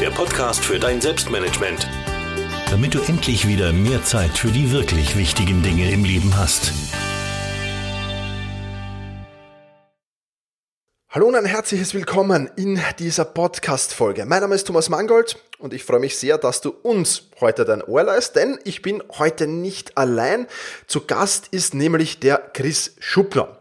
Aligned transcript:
der 0.00 0.10
Podcast 0.10 0.64
für 0.64 0.78
dein 0.78 0.98
Selbstmanagement. 0.98 1.86
Damit 2.70 2.94
du 2.94 3.00
endlich 3.02 3.46
wieder 3.46 3.70
mehr 3.74 4.02
Zeit 4.02 4.30
für 4.30 4.48
die 4.48 4.72
wirklich 4.72 5.14
wichtigen 5.18 5.62
Dinge 5.62 5.90
im 5.90 6.04
Leben 6.04 6.34
hast. 6.38 6.72
Hallo 11.10 11.26
und 11.26 11.34
ein 11.34 11.44
herzliches 11.44 11.92
Willkommen 11.92 12.48
in 12.56 12.80
dieser 12.98 13.26
Podcast-Folge. 13.26 14.24
Mein 14.24 14.40
Name 14.40 14.54
ist 14.54 14.66
Thomas 14.66 14.88
Mangold 14.88 15.36
und 15.58 15.74
ich 15.74 15.84
freue 15.84 16.00
mich 16.00 16.16
sehr, 16.16 16.38
dass 16.38 16.62
du 16.62 16.70
uns 16.70 17.24
heute 17.38 17.66
dein 17.66 17.82
Ohr 17.82 18.02
leist, 18.02 18.36
denn 18.36 18.58
ich 18.64 18.80
bin 18.80 19.02
heute 19.18 19.46
nicht 19.46 19.98
allein. 19.98 20.46
Zu 20.86 21.04
Gast 21.04 21.48
ist 21.50 21.74
nämlich 21.74 22.20
der 22.20 22.38
Chris 22.38 22.96
Schuppner. 23.00 23.58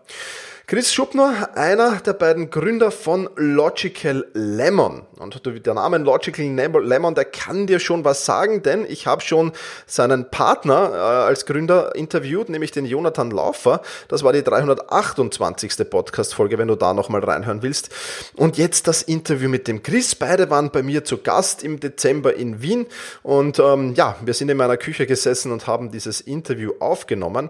Chris 0.70 0.94
Schuppner, 0.94 1.58
einer 1.58 1.96
der 1.96 2.14
beiden 2.14 2.52
Gründer 2.52 2.92
von 2.92 3.28
Logical 3.38 4.28
Lemon. 4.34 5.02
Und 5.18 5.42
der 5.66 5.74
Name 5.74 5.98
Logical 5.98 6.46
Lemon, 6.46 7.16
der 7.16 7.26
kann 7.26 7.66
dir 7.66 7.80
schon 7.80 8.06
was 8.06 8.24
sagen, 8.24 8.62
denn 8.62 8.86
ich 8.88 9.08
habe 9.08 9.22
schon 9.22 9.52
seinen 9.88 10.30
Partner 10.30 10.92
äh, 10.94 10.98
als 11.26 11.48
Gründer 11.48 11.96
interviewt, 11.96 12.50
nämlich 12.50 12.72
den 12.72 12.86
Jonathan 12.86 13.32
Laufer. 13.32 13.82
Das 14.10 14.22
war 14.22 14.32
die 14.32 14.44
328. 14.44 15.90
Podcast-Folge, 15.90 16.60
wenn 16.60 16.68
du 16.68 16.76
da 16.76 16.94
nochmal 16.94 17.24
reinhören 17.24 17.64
willst. 17.64 17.90
Und 18.36 18.60
jetzt 18.60 18.88
das 18.88 19.02
Interview 19.02 19.50
mit 19.50 19.68
dem 19.68 19.82
Chris. 19.82 20.14
Beide 20.14 20.52
waren 20.52 20.70
bei 20.70 20.84
mir 20.84 21.04
zu 21.04 21.18
Gast 21.18 21.64
im 21.64 21.80
Dezember 21.80 22.36
in 22.36 22.62
Wien. 22.62 22.86
Und 23.24 23.58
ähm, 23.58 23.96
ja, 23.96 24.18
wir 24.22 24.36
sind 24.36 24.50
in 24.50 24.58
meiner 24.58 24.78
Küche 24.78 25.08
gesessen 25.08 25.52
und 25.52 25.66
haben 25.66 25.90
dieses 25.90 26.22
Interview 26.22 26.74
aufgenommen. 26.80 27.50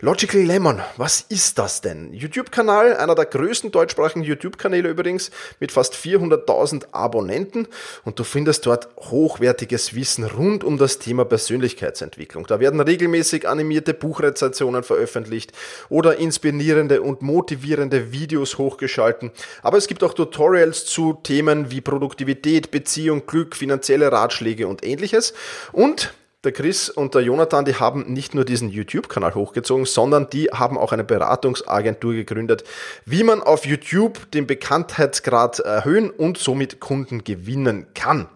Logical 0.00 0.40
Lemon, 0.40 0.80
was 0.96 1.22
ist 1.28 1.58
das 1.58 1.80
denn? 1.80 2.12
YouTube 2.12 2.52
YouTube-Kanal, 2.60 2.96
einer 2.96 3.14
der 3.14 3.24
größten 3.26 3.70
deutschsprachigen 3.70 4.22
YouTube-Kanäle 4.22 4.88
übrigens, 4.90 5.30
mit 5.60 5.72
fast 5.72 5.94
400.000 5.94 6.92
Abonnenten. 6.92 7.66
Und 8.04 8.18
du 8.18 8.24
findest 8.24 8.66
dort 8.66 8.88
hochwertiges 8.98 9.94
Wissen 9.94 10.24
rund 10.24 10.64
um 10.64 10.76
das 10.76 10.98
Thema 10.98 11.24
Persönlichkeitsentwicklung. 11.24 12.46
Da 12.46 12.60
werden 12.60 12.80
regelmäßig 12.80 13.48
animierte 13.48 13.94
Buchrezensionen 13.94 14.82
veröffentlicht 14.82 15.52
oder 15.88 16.18
inspirierende 16.18 17.02
und 17.02 17.22
motivierende 17.22 18.12
Videos 18.12 18.58
hochgeschalten. 18.58 19.30
Aber 19.62 19.78
es 19.78 19.86
gibt 19.86 20.02
auch 20.02 20.14
Tutorials 20.14 20.84
zu 20.84 21.14
Themen 21.22 21.70
wie 21.70 21.80
Produktivität, 21.80 22.70
Beziehung, 22.70 23.26
Glück, 23.26 23.56
finanzielle 23.56 24.12
Ratschläge 24.12 24.66
und 24.66 24.84
ähnliches. 24.84 25.32
Und 25.72 26.12
der 26.44 26.52
Chris 26.52 26.88
und 26.88 27.14
der 27.14 27.22
Jonathan, 27.22 27.66
die 27.66 27.74
haben 27.74 28.12
nicht 28.12 28.34
nur 28.34 28.46
diesen 28.46 28.70
YouTube-Kanal 28.70 29.34
hochgezogen, 29.34 29.84
sondern 29.84 30.30
die 30.30 30.46
haben 30.46 30.78
auch 30.78 30.92
eine 30.92 31.04
Beratungsagentur 31.04 32.14
gegründet, 32.14 32.64
wie 33.04 33.24
man 33.24 33.42
auf 33.42 33.66
YouTube 33.66 34.30
den 34.30 34.46
Bekanntheitsgrad 34.46 35.58
erhöhen 35.60 36.10
und 36.10 36.38
somit 36.38 36.80
Kunden 36.80 37.24
gewinnen 37.24 37.88
kann. 37.94 38.26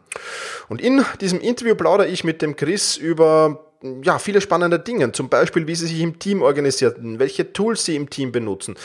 Und 0.68 0.82
in 0.82 1.04
diesem 1.20 1.40
Interview 1.40 1.74
plaudere 1.74 2.08
ich 2.08 2.24
mit 2.24 2.42
dem 2.42 2.56
Chris 2.56 2.96
über 2.96 3.64
ja, 4.02 4.18
viele 4.18 4.40
spannende 4.40 4.78
Dinge. 4.78 5.12
Zum 5.12 5.28
Beispiel, 5.28 5.66
wie 5.66 5.74
sie 5.74 5.86
sich 5.86 6.00
im 6.00 6.18
Team 6.18 6.42
organisierten, 6.42 7.18
welche 7.18 7.52
Tools 7.52 7.84
sie 7.84 7.96
im 7.96 8.08
Team 8.08 8.32
benutzen, 8.32 8.76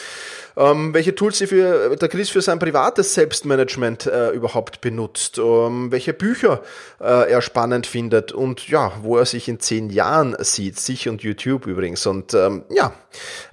ähm, 0.57 0.93
welche 0.93 1.15
Tools 1.15 1.37
sie 1.37 1.47
für, 1.47 1.95
der 1.95 2.09
Chris 2.09 2.29
für 2.29 2.41
sein 2.41 2.59
privates 2.59 3.13
Selbstmanagement 3.13 4.05
äh, 4.05 4.29
überhaupt 4.31 4.81
benutzt, 4.81 5.37
ähm, 5.37 5.91
welche 5.91 6.13
Bücher 6.13 6.61
äh, 6.99 7.31
er 7.31 7.41
spannend 7.41 7.87
findet 7.87 8.31
und 8.31 8.67
ja, 8.67 8.91
wo 9.01 9.17
er 9.17 9.25
sich 9.25 9.47
in 9.47 9.59
zehn 9.59 9.89
Jahren 9.89 10.35
sieht, 10.39 10.79
sich 10.79 11.09
und 11.09 11.21
YouTube 11.21 11.67
übrigens. 11.67 12.05
Und 12.05 12.33
ähm, 12.33 12.63
ja, 12.69 12.93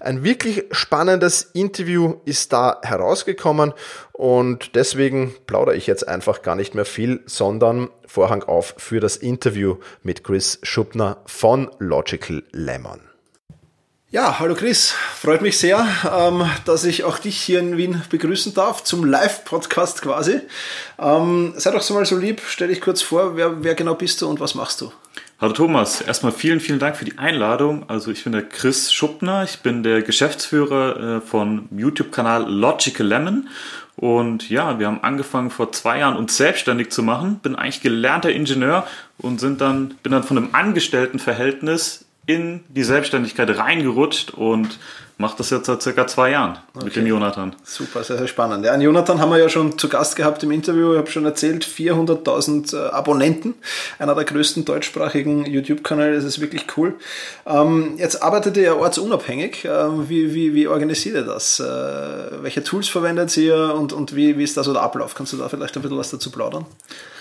ein 0.01 0.25
wirklich 0.25 0.65
spannendes 0.71 1.43
Interview 1.53 2.17
ist 2.25 2.53
da 2.53 2.81
herausgekommen 2.83 3.73
und 4.13 4.75
deswegen 4.75 5.35
plaudere 5.47 5.77
ich 5.77 5.87
jetzt 5.87 6.09
einfach 6.09 6.43
gar 6.43 6.57
nicht 6.57 6.75
mehr 6.75 6.87
viel, 6.87 7.21
sondern 7.27 7.91
Vorhang 8.07 8.45
auf 8.45 8.75
für 8.79 9.01
das 9.01 9.17
Interview 9.17 9.77
mit 10.03 10.25
Chris 10.25 10.59
Schuppner 10.63 11.19
von 11.27 11.71
Logical 11.79 12.43
Lemon. 12.53 13.16
Ja, 14.13 14.39
hallo 14.39 14.55
Chris, 14.55 14.93
freut 14.93 15.43
mich 15.43 15.59
sehr, 15.59 15.85
ähm, 16.17 16.49
dass 16.65 16.85
ich 16.85 17.03
auch 17.03 17.19
dich 17.19 17.39
hier 17.39 17.59
in 17.59 17.77
Wien 17.77 18.03
begrüßen 18.09 18.55
darf 18.55 18.85
zum 18.85 19.05
Live-Podcast 19.05 20.01
quasi. 20.01 20.43
Ähm, 20.97 21.55
sei 21.57 21.73
doch 21.73 21.83
so 21.83 21.93
mal 21.95 22.07
so 22.07 22.17
lieb, 22.17 22.41
stell 22.47 22.69
dich 22.69 22.81
kurz 22.81 23.03
vor, 23.03 23.37
wer, 23.37 23.65
wer 23.65 23.75
genau 23.75 23.97
bist 23.97 24.23
du 24.23 24.29
und 24.29 24.39
was 24.39 24.55
machst 24.55 24.81
du? 24.81 24.93
Hallo 25.41 25.55
Thomas, 25.55 26.03
erstmal 26.03 26.31
vielen, 26.31 26.61
vielen 26.61 26.79
Dank 26.79 26.97
für 26.97 27.05
die 27.05 27.19
Einladung. 27.19 27.91
Also 27.91 28.13
ich 28.13 28.23
bin 28.23 28.33
der 28.33 28.45
Chris 28.45 28.93
Schuppner, 28.93 29.43
ich 29.43 29.59
bin 29.59 29.83
der 29.83 30.03
Geschäftsführer 30.03 31.17
äh, 31.17 31.21
von 31.21 31.69
YouTube-Kanal 31.77 32.49
Logical 32.49 33.05
Lemon 33.05 33.49
und 33.97 34.49
ja, 34.49 34.79
wir 34.79 34.87
haben 34.87 35.03
angefangen 35.03 35.51
vor 35.51 35.73
zwei 35.73 35.99
Jahren 35.99 36.17
uns 36.17 36.37
selbstständig 36.37 36.91
zu 36.91 37.03
machen. 37.03 37.41
Bin 37.41 37.57
eigentlich 37.57 37.81
gelernter 37.81 38.31
Ingenieur 38.31 38.87
und 39.19 39.41
sind 39.41 39.61
dann, 39.61 39.95
bin 40.05 40.13
dann 40.13 40.23
von 40.23 40.37
einem 40.39 40.51
Angestelltenverhältnis 40.53 42.06
in 42.27 42.65
die 42.69 42.85
Selbstständigkeit 42.85 43.57
reingerutscht 43.57 44.33
und 44.33 44.79
mache 45.19 45.37
das 45.39 45.49
jetzt 45.49 45.67
seit 45.67 45.81
circa 45.81 46.07
zwei 46.07 46.31
Jahren 46.33 46.59
okay. 46.75 46.85
mit 46.85 46.97
dem 46.97 47.07
Jonathan. 47.07 47.57
Super, 47.65 48.05
sehr, 48.05 48.19
sehr 48.19 48.29
spannend. 48.29 48.65
Ja, 48.67 48.73
an 48.73 48.83
Jonathan 48.83 49.19
haben 49.19 49.31
wir 49.31 49.39
ja 49.39 49.49
schon 49.49 49.79
zu 49.79 49.89
Gast 49.89 50.15
gehabt 50.15 50.43
im 50.43 50.51
Interview. 50.51 50.93
Ich 50.93 50.99
habe 50.99 51.11
schon 51.11 51.25
erzählt, 51.25 51.65
400.000 51.65 52.77
äh, 52.77 52.91
Abonnenten, 52.91 53.55
einer 53.99 54.15
der 54.15 54.25
größten 54.25 54.67
deutschsprachigen 54.67 55.47
YouTube-Kanäle. 55.47 56.17
Das 56.17 56.25
ist 56.25 56.41
wirklich 56.41 56.67
cool. 56.77 56.95
Ähm, 57.47 57.95
jetzt 57.97 58.23
arbeitet 58.23 58.59
ihr 58.59 58.65
ja 58.65 58.75
ortsunabhängig. 58.75 59.65
Ähm, 59.65 60.09
wie, 60.09 60.35
wie, 60.35 60.53
wie 60.53 60.69
organisiert 60.69 61.15
ihr 61.15 61.23
das? 61.23 61.61
Äh, 61.61 61.65
welche 62.43 62.63
Tools 62.63 62.89
verwendet 62.89 63.35
ihr 63.39 63.75
und, 63.75 63.95
und 63.95 64.15
wie, 64.15 64.37
wie 64.37 64.45
ist 64.45 64.59
da 64.59 64.65
so 64.65 64.75
der 64.75 64.83
Ablauf? 64.83 65.15
Kannst 65.15 65.33
du 65.33 65.39
da 65.39 65.49
vielleicht 65.49 65.77
ein 65.77 65.83
bisschen 65.83 65.97
was 65.97 66.11
dazu 66.11 66.31
plaudern? 66.31 66.67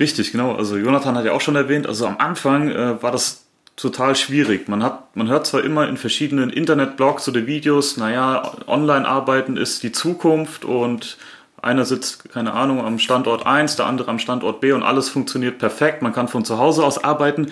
Richtig, 0.01 0.33
genau. 0.33 0.55
Also 0.55 0.75
Jonathan 0.75 1.15
hat 1.15 1.23
ja 1.23 1.31
auch 1.31 1.41
schon 1.41 1.55
erwähnt, 1.55 1.87
also 1.87 2.07
am 2.07 2.17
Anfang 2.17 2.69
äh, 2.69 3.01
war 3.01 3.13
das 3.13 3.44
total 3.75 4.15
schwierig. 4.15 4.67
Man 4.67 4.83
hat, 4.83 5.15
man 5.15 5.27
hört 5.27 5.47
zwar 5.47 5.63
immer 5.63 5.87
in 5.87 5.97
verschiedenen 5.97 6.49
Internetblogs 6.49 7.27
oder 7.27 7.45
Videos, 7.45 7.97
naja, 7.97 8.51
Online-Arbeiten 8.67 9.57
ist 9.57 9.83
die 9.83 9.91
Zukunft 9.91 10.65
und 10.65 11.17
einer 11.61 11.83
sitzt, 11.83 12.29
keine 12.31 12.53
Ahnung, 12.53 12.85
am 12.85 12.99
Standort 12.99 13.45
1, 13.45 13.75
der 13.75 13.87
andere 13.87 14.09
am 14.09 14.19
Standort 14.19 14.61
B 14.61 14.71
und 14.71 14.83
alles 14.83 15.09
funktioniert 15.09 15.57
perfekt. 15.57 16.01
Man 16.01 16.13
kann 16.13 16.27
von 16.27 16.45
zu 16.45 16.57
Hause 16.57 16.85
aus 16.85 17.03
arbeiten. 17.03 17.51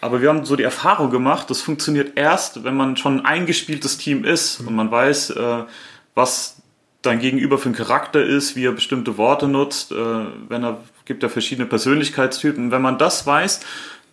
Aber 0.00 0.20
wir 0.20 0.28
haben 0.28 0.44
so 0.44 0.54
die 0.54 0.64
Erfahrung 0.64 1.10
gemacht, 1.10 1.48
das 1.48 1.62
funktioniert 1.62 2.18
erst, 2.18 2.62
wenn 2.62 2.76
man 2.76 2.98
schon 2.98 3.20
ein 3.20 3.24
eingespieltes 3.24 3.96
Team 3.96 4.22
ist 4.22 4.60
und 4.60 4.74
man 4.74 4.90
weiß, 4.90 5.30
äh, 5.30 5.64
was 6.14 6.56
dein 7.00 7.20
Gegenüber 7.20 7.56
für 7.56 7.70
ein 7.70 7.74
Charakter 7.74 8.22
ist, 8.22 8.54
wie 8.54 8.66
er 8.66 8.72
bestimmte 8.72 9.16
Worte 9.16 9.48
nutzt, 9.48 9.92
äh, 9.92 9.96
wenn 10.48 10.62
er 10.62 10.78
gibt 11.06 11.22
ja 11.22 11.30
verschiedene 11.30 11.66
Persönlichkeitstypen. 11.66 12.70
Wenn 12.70 12.82
man 12.82 12.98
das 12.98 13.26
weiß, 13.26 13.60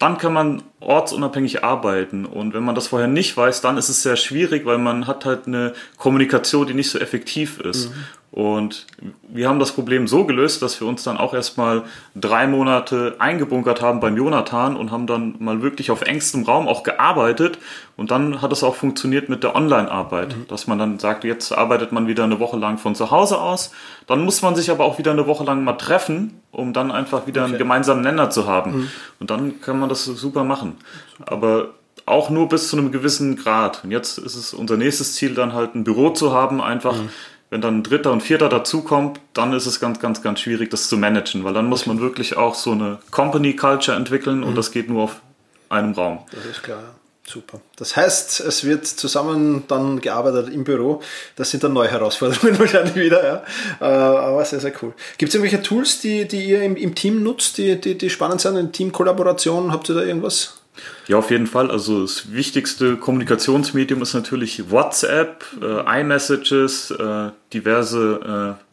dann 0.01 0.17
kann 0.17 0.33
man 0.33 0.63
ortsunabhängig 0.79 1.63
arbeiten. 1.63 2.25
Und 2.25 2.55
wenn 2.55 2.63
man 2.63 2.73
das 2.73 2.87
vorher 2.87 3.07
nicht 3.07 3.37
weiß, 3.37 3.61
dann 3.61 3.77
ist 3.77 3.87
es 3.87 4.01
sehr 4.01 4.15
schwierig, 4.15 4.65
weil 4.65 4.79
man 4.79 5.05
hat 5.05 5.25
halt 5.25 5.45
eine 5.45 5.73
Kommunikation, 5.97 6.65
die 6.65 6.73
nicht 6.73 6.89
so 6.89 6.97
effektiv 6.97 7.59
ist. 7.59 7.89
Mhm. 7.89 7.95
Und 8.31 8.87
wir 9.27 9.47
haben 9.47 9.59
das 9.59 9.73
Problem 9.73 10.07
so 10.07 10.25
gelöst, 10.25 10.61
dass 10.61 10.79
wir 10.79 10.87
uns 10.87 11.03
dann 11.03 11.17
auch 11.17 11.33
erstmal 11.33 11.83
drei 12.15 12.47
Monate 12.47 13.17
eingebunkert 13.19 13.81
haben 13.81 13.99
beim 13.99 14.15
Jonathan 14.17 14.77
und 14.77 14.89
haben 14.89 15.05
dann 15.05 15.35
mal 15.39 15.61
wirklich 15.61 15.91
auf 15.91 16.01
engstem 16.01 16.43
Raum 16.43 16.67
auch 16.67 16.81
gearbeitet. 16.81 17.59
Und 17.95 18.09
dann 18.09 18.41
hat 18.41 18.53
es 18.53 18.63
auch 18.63 18.75
funktioniert 18.75 19.29
mit 19.29 19.43
der 19.43 19.55
Online-Arbeit, 19.55 20.35
mhm. 20.35 20.47
dass 20.47 20.65
man 20.65 20.79
dann 20.79 20.97
sagt, 20.97 21.25
jetzt 21.25 21.51
arbeitet 21.51 21.91
man 21.91 22.07
wieder 22.07 22.23
eine 22.23 22.39
Woche 22.39 22.57
lang 22.57 22.79
von 22.79 22.95
zu 22.95 23.11
Hause 23.11 23.39
aus. 23.39 23.71
Dann 24.07 24.23
muss 24.23 24.41
man 24.41 24.55
sich 24.55 24.71
aber 24.71 24.85
auch 24.85 24.97
wieder 24.97 25.11
eine 25.11 25.27
Woche 25.27 25.43
lang 25.43 25.63
mal 25.63 25.73
treffen, 25.73 26.40
um 26.51 26.73
dann 26.73 26.91
einfach 26.91 27.27
wieder 27.27 27.41
okay. 27.41 27.51
einen 27.51 27.57
gemeinsamen 27.57 28.01
Nenner 28.01 28.29
zu 28.29 28.47
haben. 28.47 28.71
Mhm. 28.71 28.89
Und 29.19 29.29
dann 29.29 29.61
kann 29.61 29.79
man 29.79 29.89
das 29.89 30.05
super 30.05 30.43
machen. 30.43 30.77
Super. 31.17 31.31
Aber 31.31 31.69
auch 32.05 32.29
nur 32.29 32.49
bis 32.49 32.69
zu 32.69 32.77
einem 32.77 32.91
gewissen 32.91 33.35
Grad. 33.37 33.83
Und 33.83 33.91
jetzt 33.91 34.17
ist 34.17 34.35
es 34.35 34.53
unser 34.53 34.77
nächstes 34.77 35.15
Ziel, 35.15 35.33
dann 35.33 35.53
halt 35.53 35.75
ein 35.75 35.83
Büro 35.83 36.09
zu 36.09 36.33
haben, 36.33 36.61
einfach. 36.61 36.95
Mhm 36.95 37.09
wenn 37.51 37.59
dann 37.59 37.79
ein 37.79 37.83
dritter 37.83 38.13
und 38.13 38.23
vierter 38.23 38.47
dazukommt, 38.47 39.19
dann 39.33 39.51
ist 39.51 39.65
es 39.65 39.81
ganz, 39.81 39.99
ganz, 39.99 40.23
ganz 40.23 40.39
schwierig, 40.39 40.69
das 40.69 40.87
zu 40.87 40.97
managen, 40.97 41.43
weil 41.43 41.53
dann 41.53 41.67
muss 41.67 41.85
man 41.85 41.99
wirklich 41.99 42.37
auch 42.37 42.55
so 42.55 42.71
eine 42.71 42.99
Company 43.11 43.57
Culture 43.57 43.95
entwickeln 43.95 44.37
mhm. 44.37 44.43
und 44.45 44.55
das 44.55 44.71
geht 44.71 44.89
nur 44.89 45.03
auf 45.03 45.21
einem 45.67 45.91
Raum. 45.91 46.19
Das 46.31 46.45
ist 46.45 46.63
klar. 46.63 46.95
Super. 47.23 47.61
Das 47.75 47.95
heißt, 47.95 48.39
es 48.41 48.63
wird 48.63 48.85
zusammen 48.87 49.63
dann 49.67 50.01
gearbeitet 50.01 50.53
im 50.53 50.63
Büro. 50.63 51.01
Das 51.35 51.51
sind 51.51 51.63
dann 51.63 51.73
neue 51.73 51.89
Herausforderungen 51.89 52.57
wahrscheinlich 52.59 52.95
wieder, 52.95 53.23
ja. 53.23 53.43
Äh, 53.79 53.85
aber 53.85 54.43
sehr, 54.43 54.59
sehr 54.59 54.73
cool. 54.81 54.93
Gibt 55.17 55.29
es 55.29 55.35
irgendwelche 55.35 55.63
Tools, 55.63 56.01
die, 56.01 56.27
die 56.27 56.43
ihr 56.45 56.63
im, 56.63 56.75
im 56.75 56.95
Team 56.95 57.23
nutzt, 57.23 57.57
die, 57.57 57.79
die, 57.79 57.97
die 57.97 58.09
spannend 58.09 58.41
sind, 58.41 58.57
in 58.57 58.71
Teamkollaboration? 58.71 59.71
Habt 59.71 59.87
ihr 59.89 59.95
da 59.95 60.01
irgendwas? 60.01 60.61
Ja, 61.07 61.17
auf 61.17 61.29
jeden 61.31 61.47
Fall. 61.47 61.69
Also 61.69 62.01
das 62.01 62.31
wichtigste 62.31 62.97
Kommunikationsmedium 62.97 64.01
ist 64.01 64.13
natürlich 64.13 64.71
WhatsApp, 64.71 65.45
äh, 65.61 66.01
iMessages, 66.01 66.91
äh, 66.91 67.31
diverse, 67.53 68.57
äh, 68.57 68.63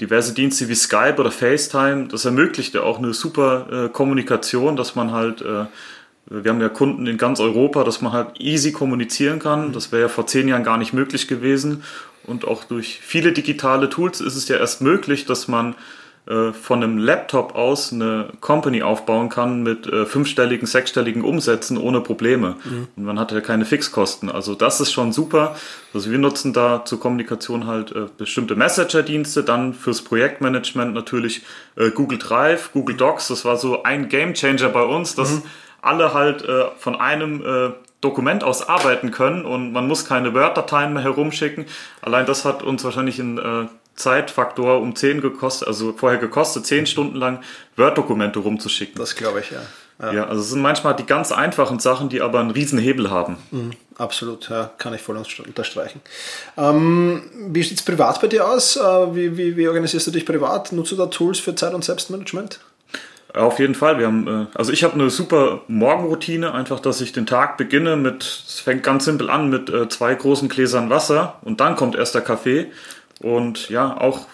diverse 0.00 0.34
Dienste 0.34 0.68
wie 0.68 0.74
Skype 0.74 1.16
oder 1.18 1.30
FaceTime. 1.30 2.08
Das 2.08 2.24
ermöglicht 2.24 2.74
ja 2.74 2.82
auch 2.82 2.98
eine 2.98 3.14
super 3.14 3.86
äh, 3.86 3.88
Kommunikation, 3.88 4.76
dass 4.76 4.94
man 4.94 5.12
halt, 5.12 5.40
äh, 5.40 5.66
wir 6.28 6.50
haben 6.50 6.60
ja 6.60 6.68
Kunden 6.68 7.06
in 7.06 7.18
ganz 7.18 7.38
Europa, 7.40 7.84
dass 7.84 8.00
man 8.00 8.12
halt 8.12 8.40
easy 8.40 8.72
kommunizieren 8.72 9.38
kann. 9.38 9.72
Das 9.72 9.92
wäre 9.92 10.02
ja 10.02 10.08
vor 10.08 10.26
zehn 10.26 10.48
Jahren 10.48 10.64
gar 10.64 10.78
nicht 10.78 10.92
möglich 10.92 11.28
gewesen. 11.28 11.84
Und 12.24 12.46
auch 12.46 12.64
durch 12.64 13.00
viele 13.00 13.32
digitale 13.32 13.88
Tools 13.88 14.20
ist 14.20 14.34
es 14.34 14.48
ja 14.48 14.56
erst 14.56 14.82
möglich, 14.82 15.26
dass 15.26 15.46
man 15.46 15.76
äh, 16.28 16.52
von 16.52 16.82
einem 16.82 16.98
Laptop 16.98 17.54
aus 17.54 17.92
eine 17.92 18.30
Company 18.40 18.82
aufbauen 18.82 19.28
kann 19.28 19.62
mit 19.62 19.86
äh, 19.86 20.06
fünfstelligen, 20.06 20.66
sechsstelligen 20.66 21.22
Umsätzen 21.22 21.78
ohne 21.78 22.00
Probleme. 22.00 22.56
Mhm. 22.64 22.88
Und 22.96 23.04
man 23.04 23.20
hat 23.20 23.30
ja 23.30 23.40
keine 23.40 23.64
Fixkosten. 23.64 24.28
Also 24.28 24.56
das 24.56 24.80
ist 24.80 24.90
schon 24.90 25.12
super. 25.12 25.54
Also 25.94 26.10
wir 26.10 26.18
nutzen 26.18 26.52
da 26.52 26.84
zur 26.84 26.98
Kommunikation 26.98 27.68
halt 27.68 27.92
äh, 27.92 28.06
bestimmte 28.18 28.56
Messenger-Dienste, 28.56 29.44
dann 29.44 29.72
fürs 29.72 30.02
Projektmanagement 30.02 30.94
natürlich 30.94 31.42
Google 31.94 32.18
Drive, 32.18 32.72
Google 32.72 32.96
Docs. 32.96 33.28
Das 33.28 33.44
war 33.44 33.58
so 33.58 33.82
ein 33.82 34.08
Gamechanger 34.08 34.70
bei 34.70 34.82
uns, 34.82 35.14
dass 35.14 35.34
mhm. 35.34 35.42
Alle 35.86 36.14
halt 36.14 36.42
äh, 36.44 36.66
von 36.78 36.96
einem 36.96 37.44
äh, 37.44 37.72
Dokument 38.00 38.44
aus 38.44 38.68
arbeiten 38.68 39.10
können 39.10 39.44
und 39.44 39.72
man 39.72 39.86
muss 39.88 40.04
keine 40.04 40.34
Word-Dateien 40.34 40.92
mehr 40.92 41.02
herumschicken. 41.02 41.66
Allein 42.02 42.26
das 42.26 42.44
hat 42.44 42.62
uns 42.62 42.84
wahrscheinlich 42.84 43.18
in 43.18 43.38
äh, 43.38 43.66
Zeitfaktor 43.96 44.80
um 44.80 44.94
10 44.94 45.22
gekostet, 45.22 45.66
also 45.66 45.92
vorher 45.92 46.18
gekostet, 46.18 46.66
10 46.66 46.86
Stunden 46.86 47.16
lang 47.16 47.40
Word-Dokumente 47.76 48.38
rumzuschicken. 48.38 48.96
Das 48.98 49.16
glaube 49.16 49.40
ich, 49.40 49.50
ja. 49.50 49.62
ja. 50.00 50.12
ja. 50.12 50.26
also 50.26 50.42
es 50.42 50.50
sind 50.50 50.60
manchmal 50.60 50.94
die 50.94 51.06
ganz 51.06 51.32
einfachen 51.32 51.78
Sachen, 51.80 52.10
die 52.10 52.20
aber 52.20 52.40
einen 52.40 52.50
riesen 52.50 52.78
Hebel 52.78 53.10
haben. 53.10 53.38
Mhm, 53.50 53.72
absolut, 53.96 54.50
ja, 54.50 54.70
kann 54.76 54.92
ich 54.92 55.00
voll 55.00 55.16
unterstreichen. 55.16 56.02
Ähm, 56.58 57.22
wie 57.48 57.62
sieht 57.62 57.78
es 57.78 57.84
privat 57.84 58.20
bei 58.20 58.28
dir 58.28 58.46
aus? 58.46 58.76
Äh, 58.76 58.80
wie, 59.14 59.36
wie, 59.38 59.56
wie 59.56 59.66
organisierst 59.66 60.06
du 60.06 60.10
dich 60.10 60.26
privat? 60.26 60.72
Nutzt 60.72 60.92
du 60.92 60.96
da 60.96 61.06
Tools 61.06 61.40
für 61.40 61.54
Zeit- 61.54 61.74
und 61.74 61.84
Selbstmanagement? 61.84 62.60
Auf 63.36 63.58
jeden 63.58 63.74
Fall. 63.74 63.98
Wir 63.98 64.06
haben, 64.06 64.26
äh, 64.26 64.46
also 64.54 64.72
ich 64.72 64.82
habe 64.82 64.94
eine 64.94 65.10
super 65.10 65.60
Morgenroutine, 65.68 66.54
einfach, 66.54 66.80
dass 66.80 67.02
ich 67.02 67.12
den 67.12 67.26
Tag 67.26 67.58
beginne 67.58 67.96
mit, 67.96 68.24
es 68.24 68.60
fängt 68.60 68.82
ganz 68.82 69.04
simpel 69.04 69.28
an 69.28 69.50
mit 69.50 69.68
äh, 69.68 69.88
zwei 69.88 70.14
großen 70.14 70.48
Gläsern 70.48 70.88
Wasser 70.88 71.38
und 71.42 71.60
dann 71.60 71.76
kommt 71.76 71.96
erst 71.96 72.14
der 72.14 72.22
Kaffee. 72.22 72.68
Und 73.20 73.68
ja, 73.68 74.00
auch 74.00 74.26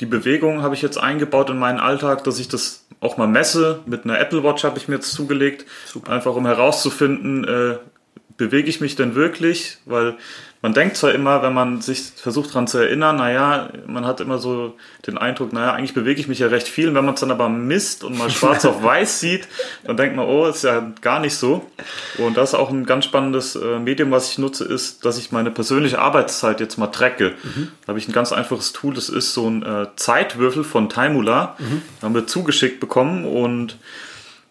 die 0.00 0.06
Bewegung 0.06 0.62
habe 0.62 0.74
ich 0.74 0.82
jetzt 0.82 0.98
eingebaut 0.98 1.50
in 1.50 1.58
meinen 1.58 1.78
Alltag, 1.78 2.24
dass 2.24 2.40
ich 2.40 2.48
das 2.48 2.86
auch 2.98 3.16
mal 3.16 3.28
messe. 3.28 3.80
Mit 3.86 4.04
einer 4.04 4.18
Apple 4.18 4.42
Watch 4.42 4.64
habe 4.64 4.78
ich 4.78 4.88
mir 4.88 4.96
jetzt 4.96 5.12
zugelegt, 5.12 5.66
Super. 5.86 6.10
einfach 6.10 6.34
um 6.34 6.46
herauszufinden, 6.46 7.44
äh, 7.44 7.78
bewege 8.36 8.68
ich 8.68 8.80
mich 8.80 8.96
denn 8.96 9.14
wirklich? 9.14 9.78
Weil 9.84 10.16
man 10.64 10.72
denkt 10.72 10.96
zwar 10.96 11.12
immer, 11.12 11.42
wenn 11.42 11.52
man 11.52 11.82
sich 11.82 12.12
versucht 12.16 12.48
daran 12.48 12.66
zu 12.66 12.78
erinnern, 12.78 13.16
naja, 13.16 13.68
man 13.86 14.06
hat 14.06 14.22
immer 14.22 14.38
so 14.38 14.74
den 15.06 15.18
Eindruck, 15.18 15.52
naja, 15.52 15.74
eigentlich 15.74 15.92
bewege 15.92 16.18
ich 16.18 16.26
mich 16.26 16.38
ja 16.38 16.46
recht 16.46 16.68
viel. 16.68 16.88
Und 16.88 16.94
wenn 16.94 17.04
man 17.04 17.12
es 17.12 17.20
dann 17.20 17.30
aber 17.30 17.50
misst 17.50 18.02
und 18.02 18.16
mal 18.16 18.30
schwarz 18.30 18.64
auf 18.64 18.82
weiß 18.82 19.20
sieht, 19.20 19.46
dann 19.84 19.98
denkt 19.98 20.16
man, 20.16 20.26
oh, 20.26 20.46
ist 20.46 20.64
ja 20.64 20.90
gar 21.02 21.20
nicht 21.20 21.34
so. 21.34 21.70
Und 22.16 22.38
das 22.38 22.54
ist 22.54 22.54
auch 22.54 22.70
ein 22.70 22.86
ganz 22.86 23.04
spannendes 23.04 23.56
äh, 23.56 23.78
Medium, 23.78 24.10
was 24.10 24.30
ich 24.30 24.38
nutze, 24.38 24.64
ist, 24.64 25.04
dass 25.04 25.18
ich 25.18 25.32
meine 25.32 25.50
persönliche 25.50 25.98
Arbeitszeit 25.98 26.60
jetzt 26.60 26.78
mal 26.78 26.86
tracke. 26.86 27.34
Mhm. 27.42 27.68
Da 27.82 27.88
habe 27.88 27.98
ich 27.98 28.08
ein 28.08 28.12
ganz 28.12 28.32
einfaches 28.32 28.72
Tool, 28.72 28.94
das 28.94 29.10
ist 29.10 29.34
so 29.34 29.46
ein 29.46 29.62
äh, 29.64 29.88
Zeitwürfel 29.96 30.64
von 30.64 30.88
Timula. 30.88 31.56
Mhm. 31.58 31.82
Haben 32.00 32.14
wir 32.14 32.26
zugeschickt 32.26 32.80
bekommen 32.80 33.26
und 33.26 33.76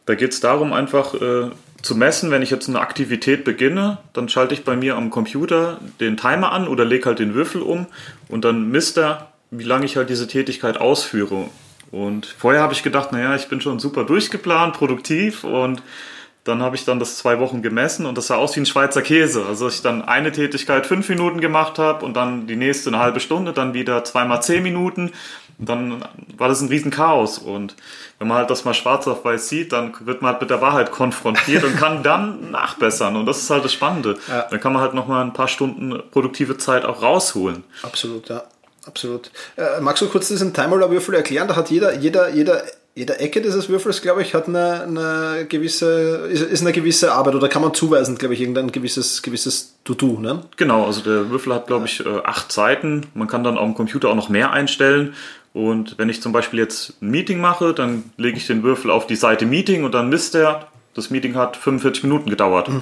da 0.06 0.14
geht 0.14 0.34
es 0.34 0.42
darum, 0.42 0.74
einfach 0.74 1.16
äh, 1.16 1.50
zu 1.84 1.96
messen, 1.96 2.32
wenn 2.32 2.42
ich 2.42 2.50
jetzt 2.50 2.70
eine 2.70 2.80
Aktivität 2.80 3.44
beginne, 3.44 4.00
dann 4.14 4.30
schalte 4.30 4.54
ich 4.54 4.64
bei 4.64 4.76
mir 4.76 4.96
am 4.96 5.10
Computer 5.10 5.80
den 6.00 6.18
Timer 6.18 6.54
an 6.54 6.68
oder 6.68 6.86
lege 6.86 7.06
halt 7.06 7.20
den 7.20 7.36
Würfel 7.36 7.62
um 7.62 7.88
und 8.30 8.46
dann 8.46 8.72
misst 8.72 8.98
er, 8.98 9.34
wie 9.52 9.66
lange 9.66 9.86
ich 9.86 9.98
halt 9.98 10.10
diese 10.10 10.28
Tätigkeit 10.28 10.78
ausführe. 10.78 11.50
Und 11.92 12.26
vorher 12.26 12.62
habe 12.62 12.74
ich 12.74 12.82
gedacht, 12.82 13.12
naja, 13.12 13.36
ich 13.36 13.50
bin 13.50 13.62
schon 13.62 13.80
super 13.80 14.06
durchgeplant, 14.06 14.74
produktiv 14.74 15.44
und 15.44 15.84
dann 16.46 16.62
habe 16.62 16.76
ich 16.76 16.86
dann 16.86 17.00
das 17.00 17.18
zwei 17.18 17.40
Wochen 17.40 17.62
gemessen 17.62 18.06
und 18.06 18.18
das 18.18 18.28
sah 18.28 18.36
aus 18.36 18.56
wie 18.56 18.62
ein 18.62 18.66
Schweizer 18.66 19.02
Käse. 19.02 19.46
Also 19.46 19.68
ich 19.68 19.82
dann 19.82 20.02
eine 20.02 20.32
Tätigkeit 20.32 20.86
fünf 20.86 21.08
Minuten 21.10 21.40
gemacht 21.40 21.80
habe 21.80 22.06
und 22.06 22.16
dann 22.16 22.48
die 22.48 22.56
nächste 22.56 22.90
eine 22.90 23.00
halbe 23.00 23.20
Stunde, 23.20 23.54
dann 23.54 23.74
wieder 23.74 24.04
zweimal 24.04 24.42
zehn 24.42 24.64
Minuten 24.64 25.12
dann 25.58 26.04
war 26.38 26.48
das 26.48 26.62
ein 26.62 26.70
Riesenchaos. 26.70 27.38
Und 27.38 27.76
wenn 28.20 28.28
man 28.28 28.38
halt 28.38 28.50
das 28.50 28.66
mal 28.66 28.74
schwarz 28.74 29.08
auf 29.08 29.24
weiß 29.26 29.50
sieht, 29.50 29.74
dann 29.74 29.94
wird 30.02 30.22
man 30.22 30.32
halt 30.32 30.42
mit 30.42 30.50
der 30.50 30.62
Wahrheit 30.62 30.92
konfrontiert 30.92 31.64
und 31.64 31.78
kann 31.78 32.04
dann 32.04 32.52
nachbessern. 32.52 33.16
Und 33.16 33.26
das 33.26 33.40
ist 33.40 33.50
halt 33.50 33.64
das 33.64 33.74
Spannende. 33.74 34.18
Ja. 34.28 34.48
Dann 34.50 34.60
kann 34.60 34.74
man 34.74 34.82
halt 34.82 34.94
nochmal 34.94 35.24
ein 35.24 35.34
paar 35.34 35.48
Stunden 35.48 36.02
produktive 36.12 36.58
Zeit 36.58 36.86
auch 36.86 37.02
rausholen. 37.02 37.64
Absolut, 37.82 38.30
ja. 38.30 38.44
Absolut. 38.86 39.32
Äh, 39.56 39.80
magst 39.80 40.02
du 40.02 40.10
kurz 40.10 40.28
diesen 40.28 40.54
Timer-Würfel 40.54 41.16
erklären? 41.16 41.48
Da 41.48 41.56
hat 41.56 41.70
jeder, 41.70 41.98
jeder, 41.98 42.30
jeder 42.30 42.64
jede 42.96 43.20
Ecke 43.20 43.42
dieses 43.42 43.70
Würfels, 43.70 44.02
glaube 44.02 44.22
ich, 44.22 44.36
hat 44.36 44.48
eine, 44.48 44.84
eine 44.84 45.48
gewisse, 45.48 46.28
ist, 46.32 46.42
ist, 46.44 46.62
eine 46.62 46.72
gewisse 46.72 47.12
Arbeit 47.12 47.34
oder 47.34 47.50
kann 47.50 47.64
man 47.64 47.74
zuweisen, 47.74 48.18
glaube 48.18 48.36
ich, 48.36 48.42
irgendein 48.42 48.72
gewisses, 48.72 49.24
gewisses 49.24 49.76
To-Do, 49.84 50.20
ne? 50.20 50.42
Genau, 50.58 50.86
also 50.86 51.02
der 51.02 51.32
Würfel 51.32 51.54
hat, 51.56 51.66
glaube 51.66 51.88
ich, 51.88 52.06
äh, 52.06 52.20
acht 52.24 52.52
Seiten. 52.52 53.08
Man 53.16 53.28
kann 53.28 53.44
dann 53.44 53.58
am 53.58 53.74
Computer 53.74 54.10
auch 54.10 54.16
noch 54.16 54.30
mehr 54.30 54.52
einstellen. 54.52 55.16
Und 55.54 56.00
wenn 56.00 56.10
ich 56.10 56.22
zum 56.22 56.32
Beispiel 56.32 56.60
jetzt 56.60 57.02
ein 57.02 57.12
Meeting 57.12 57.40
mache, 57.40 57.74
dann 57.74 58.04
lege 58.18 58.38
ich 58.38 58.48
den 58.48 58.64
Würfel 58.64 58.90
auf 58.90 59.06
die 59.06 59.16
Seite 59.16 59.46
Meeting 59.46 59.84
und 59.84 59.94
dann 59.94 60.10
misst 60.10 60.34
er, 60.34 60.68
das 60.96 61.12
Meeting 61.12 61.36
hat 61.36 61.58
45 61.58 62.04
Minuten 62.04 62.30
gedauert. 62.30 62.70
Mhm. 62.70 62.82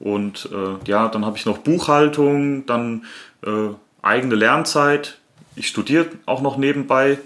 Und 0.00 0.48
äh, 0.52 0.88
ja, 0.88 1.08
dann 1.08 1.26
habe 1.26 1.36
ich 1.36 1.44
noch 1.44 1.58
Buchhaltung, 1.58 2.64
dann 2.66 3.04
äh, 3.44 3.70
eigene 4.00 4.36
Lernzeit. 4.36 5.18
Ich 5.54 5.68
studiere 5.68 6.06
auch 6.24 6.40
noch 6.40 6.56
nebenbei. 6.56 7.18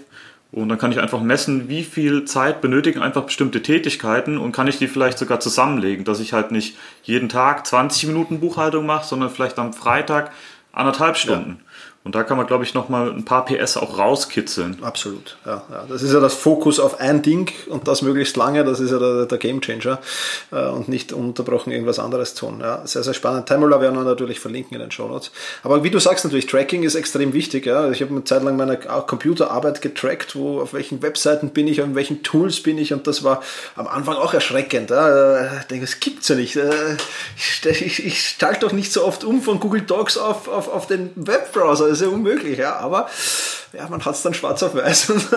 Und 0.51 0.69
dann 0.69 0.77
kann 0.77 0.91
ich 0.91 0.99
einfach 0.99 1.21
messen, 1.21 1.67
wie 1.67 1.83
viel 1.83 2.25
Zeit 2.25 2.61
benötigen 2.61 3.01
einfach 3.01 3.23
bestimmte 3.23 3.63
Tätigkeiten 3.63 4.37
und 4.37 4.51
kann 4.51 4.67
ich 4.67 4.77
die 4.77 4.87
vielleicht 4.87 5.17
sogar 5.17 5.39
zusammenlegen, 5.39 6.05
dass 6.05 6.19
ich 6.19 6.33
halt 6.33 6.51
nicht 6.51 6.77
jeden 7.01 7.27
Tag 7.27 7.65
20 7.65 8.07
Minuten 8.07 8.39
Buchhaltung 8.39 8.85
mache, 8.85 9.07
sondern 9.07 9.31
vielleicht 9.31 9.57
am 9.57 9.73
Freitag 9.73 10.31
anderthalb 10.71 11.17
Stunden. 11.17 11.59
Ja. 11.59 11.65
Und 12.05 12.15
da 12.15 12.23
kann 12.23 12.35
man, 12.35 12.45
glaube 12.47 12.65
ich, 12.65 12.73
nochmal 12.73 13.11
ein 13.11 13.23
paar 13.23 13.45
PS 13.45 13.77
auch 13.77 13.97
rauskitzeln. 13.97 14.77
Absolut. 14.81 15.37
Ja, 15.45 15.63
ja. 15.71 15.85
Das 15.87 16.03
ist 16.03 16.11
ja 16.11 16.19
das 16.19 16.33
Fokus 16.33 16.77
auf 16.81 16.99
ein 16.99 17.21
Ding 17.21 17.49
und 17.69 17.87
das 17.87 18.01
möglichst 18.01 18.35
lange. 18.35 18.65
Das 18.65 18.81
ist 18.81 18.91
ja 18.91 18.99
der, 18.99 19.25
der 19.25 19.37
Game 19.37 19.61
Changer 19.61 19.99
äh, 20.51 20.67
und 20.67 20.89
nicht 20.89 21.13
unterbrochen 21.13 21.71
irgendwas 21.71 21.99
anderes 21.99 22.33
tun. 22.33 22.59
Ja, 22.59 22.85
sehr, 22.85 23.03
sehr 23.03 23.13
spannend. 23.13 23.47
Timeroller 23.47 23.79
werden 23.79 23.95
wir 23.95 24.03
natürlich 24.03 24.41
verlinken 24.41 24.75
in 24.75 24.81
den 24.81 24.91
Show 24.91 25.07
Notes. 25.07 25.31
Aber 25.63 25.85
wie 25.85 25.91
du 25.91 25.99
sagst, 25.99 26.25
natürlich, 26.25 26.45
Tracking 26.45 26.83
ist 26.83 26.95
extrem 26.95 27.31
wichtig. 27.31 27.65
Ja. 27.65 27.89
Ich 27.89 28.01
habe 28.01 28.11
eine 28.11 28.25
Zeit 28.25 28.43
lang 28.43 28.57
meine 28.57 28.75
Computerarbeit 28.75 29.81
getrackt, 29.81 30.35
wo 30.35 30.59
auf 30.59 30.73
welchen 30.73 31.01
Webseiten 31.01 31.51
bin 31.51 31.69
ich, 31.69 31.81
auf 31.81 31.87
welchen 31.93 32.21
Tools 32.21 32.61
bin 32.61 32.77
ich 32.79 32.91
und 32.91 33.07
das 33.07 33.23
war 33.23 33.41
am 33.77 33.87
Anfang 33.87 34.15
auch 34.15 34.33
erschreckend. 34.33 34.89
Ja. 34.89 35.59
Ich 35.61 35.67
denke, 35.67 35.85
das 35.85 36.01
gibt's 36.01 36.27
ja 36.27 36.35
nicht. 36.35 36.57
Äh, 36.57 36.97
ich, 37.37 37.81
ich, 37.81 38.05
ich 38.05 38.35
schalte 38.37 38.65
doch 38.65 38.73
nicht 38.73 38.91
so 38.91 39.05
oft 39.05 39.23
um 39.23 39.41
von 39.41 39.61
Google 39.61 39.81
Docs 39.81 40.17
auf, 40.17 40.49
auf, 40.49 40.67
auf 40.67 40.85
den 40.87 41.11
Webbrowser 41.15 41.92
das 41.93 42.01
ist 42.01 42.07
ja 42.07 42.13
unmöglich, 42.13 42.57
ja, 42.57 42.75
aber 42.75 43.07
ja, 43.73 43.87
man 43.87 44.03
hat 44.03 44.15
es 44.15 44.21
dann 44.21 44.33
schwarz 44.33 44.61
auf 44.63 44.75
weiß 44.75 45.09
und 45.11 45.29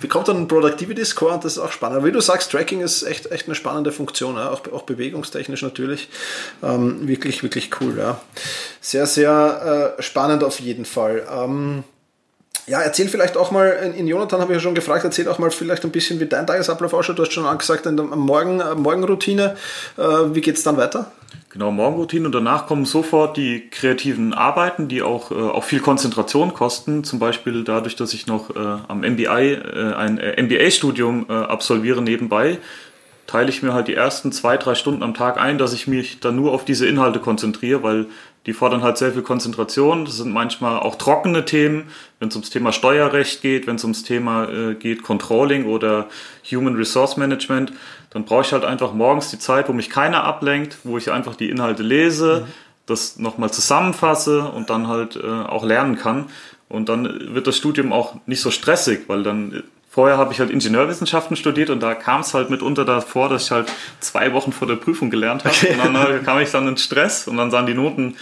bekommt 0.00 0.28
dann 0.28 0.36
einen 0.36 0.48
Productivity 0.48 1.04
Score 1.04 1.32
und 1.32 1.44
das 1.44 1.52
ist 1.52 1.58
auch 1.58 1.72
spannend. 1.72 2.04
Wie 2.04 2.12
du 2.12 2.20
sagst, 2.20 2.50
Tracking 2.50 2.80
ist 2.80 3.02
echt, 3.02 3.30
echt 3.30 3.46
eine 3.46 3.54
spannende 3.54 3.92
Funktion, 3.92 4.36
ja, 4.36 4.50
auch, 4.50 4.60
auch 4.72 4.82
bewegungstechnisch 4.82 5.62
natürlich. 5.62 6.08
Ähm, 6.62 7.06
wirklich, 7.06 7.42
wirklich 7.42 7.70
cool, 7.80 7.96
ja. 7.98 8.20
Sehr, 8.80 9.06
sehr 9.06 9.96
äh, 9.98 10.02
spannend 10.02 10.44
auf 10.44 10.60
jeden 10.60 10.84
Fall. 10.84 11.26
Ähm, 11.30 11.84
ja, 12.66 12.80
erzähl 12.80 13.08
vielleicht 13.08 13.36
auch 13.36 13.50
mal, 13.50 13.68
in 13.68 14.06
Jonathan 14.06 14.40
habe 14.40 14.52
ich 14.52 14.58
ja 14.58 14.62
schon 14.62 14.74
gefragt, 14.74 15.04
erzähl 15.04 15.28
auch 15.28 15.38
mal 15.38 15.50
vielleicht 15.50 15.84
ein 15.84 15.90
bisschen, 15.90 16.20
wie 16.20 16.26
dein 16.26 16.46
Tagesablauf 16.46 16.94
ausschaut. 16.94 17.18
Du 17.18 17.24
hast 17.24 17.32
schon 17.32 17.46
angesagt, 17.46 17.86
in 17.86 17.96
der 17.96 18.06
Morgen, 18.06 18.60
äh, 18.60 18.74
Morgenroutine. 18.74 19.56
Äh, 19.96 20.02
wie 20.02 20.40
geht 20.40 20.56
es 20.56 20.62
dann 20.62 20.76
weiter? 20.76 21.10
Genau, 21.52 21.72
Morgenroutine 21.72 22.26
und 22.26 22.32
danach 22.32 22.68
kommen 22.68 22.84
sofort 22.84 23.36
die 23.36 23.68
kreativen 23.70 24.32
Arbeiten, 24.34 24.86
die 24.86 25.02
auch, 25.02 25.32
äh, 25.32 25.34
auch 25.34 25.64
viel 25.64 25.80
Konzentration 25.80 26.54
kosten. 26.54 27.02
Zum 27.02 27.18
Beispiel 27.18 27.64
dadurch, 27.64 27.96
dass 27.96 28.14
ich 28.14 28.28
noch 28.28 28.54
äh, 28.54 28.58
am 28.86 29.00
MBI 29.00 29.54
äh, 29.54 29.94
ein 29.94 30.18
äh, 30.18 30.40
MBA-Studium 30.40 31.26
äh, 31.28 31.32
absolviere 31.32 32.02
nebenbei, 32.02 32.58
teile 33.30 33.50
ich 33.50 33.62
mir 33.62 33.74
halt 33.74 33.88
die 33.88 33.94
ersten 33.94 34.32
zwei, 34.32 34.56
drei 34.56 34.74
Stunden 34.74 35.02
am 35.02 35.14
Tag 35.14 35.38
ein, 35.38 35.58
dass 35.58 35.72
ich 35.72 35.86
mich 35.86 36.20
dann 36.20 36.36
nur 36.36 36.52
auf 36.52 36.64
diese 36.64 36.86
Inhalte 36.86 37.20
konzentriere, 37.20 37.82
weil 37.82 38.06
die 38.46 38.52
fordern 38.52 38.82
halt 38.82 38.96
sehr 38.96 39.12
viel 39.12 39.22
Konzentration. 39.22 40.04
Das 40.04 40.16
sind 40.16 40.32
manchmal 40.32 40.80
auch 40.80 40.96
trockene 40.96 41.44
Themen, 41.44 41.84
wenn 42.18 42.28
es 42.28 42.36
ums 42.36 42.50
Thema 42.50 42.72
Steuerrecht 42.72 43.42
geht, 43.42 43.66
wenn 43.66 43.76
es 43.76 43.84
ums 43.84 44.02
Thema 44.02 44.48
äh, 44.48 44.74
geht 44.74 45.02
Controlling 45.02 45.66
oder 45.66 46.08
Human 46.50 46.74
Resource 46.74 47.16
Management 47.16 47.72
dann 48.10 48.24
brauche 48.24 48.42
ich 48.42 48.52
halt 48.52 48.64
einfach 48.64 48.92
morgens 48.92 49.30
die 49.30 49.38
Zeit, 49.38 49.68
wo 49.68 49.72
mich 49.72 49.88
keiner 49.88 50.24
ablenkt, 50.24 50.78
wo 50.82 50.98
ich 50.98 51.10
einfach 51.10 51.36
die 51.36 51.48
Inhalte 51.48 51.82
lese, 51.82 52.44
mhm. 52.44 52.52
das 52.86 53.18
nochmal 53.18 53.52
zusammenfasse 53.52 54.42
und 54.42 54.68
dann 54.68 54.88
halt 54.88 55.16
äh, 55.16 55.26
auch 55.26 55.64
lernen 55.64 55.96
kann. 55.96 56.26
Und 56.68 56.88
dann 56.88 57.34
wird 57.34 57.46
das 57.46 57.56
Studium 57.56 57.92
auch 57.92 58.16
nicht 58.26 58.40
so 58.40 58.50
stressig, 58.50 59.08
weil 59.08 59.22
dann 59.22 59.62
vorher 59.90 60.16
habe 60.16 60.32
ich 60.32 60.38
halt 60.38 60.50
Ingenieurwissenschaften 60.50 61.36
studiert 61.36 61.68
und 61.68 61.80
da 61.80 61.94
kam 61.94 62.20
es 62.20 62.32
halt 62.32 62.48
mitunter 62.48 62.84
davor, 62.84 63.28
dass 63.28 63.44
ich 63.44 63.50
halt 63.50 63.70
zwei 63.98 64.32
Wochen 64.32 64.52
vor 64.52 64.68
der 64.68 64.76
Prüfung 64.76 65.10
gelernt 65.10 65.44
habe. 65.44 65.54
Okay. 65.54 65.72
Und 65.72 65.84
dann 65.84 65.98
halt 65.98 66.24
kam 66.24 66.38
ich 66.38 66.50
dann 66.50 66.66
in 66.68 66.76
Stress 66.76 67.26
und 67.26 67.36
dann 67.36 67.50
sahen 67.50 67.66
die 67.66 67.74
Noten 67.74 68.16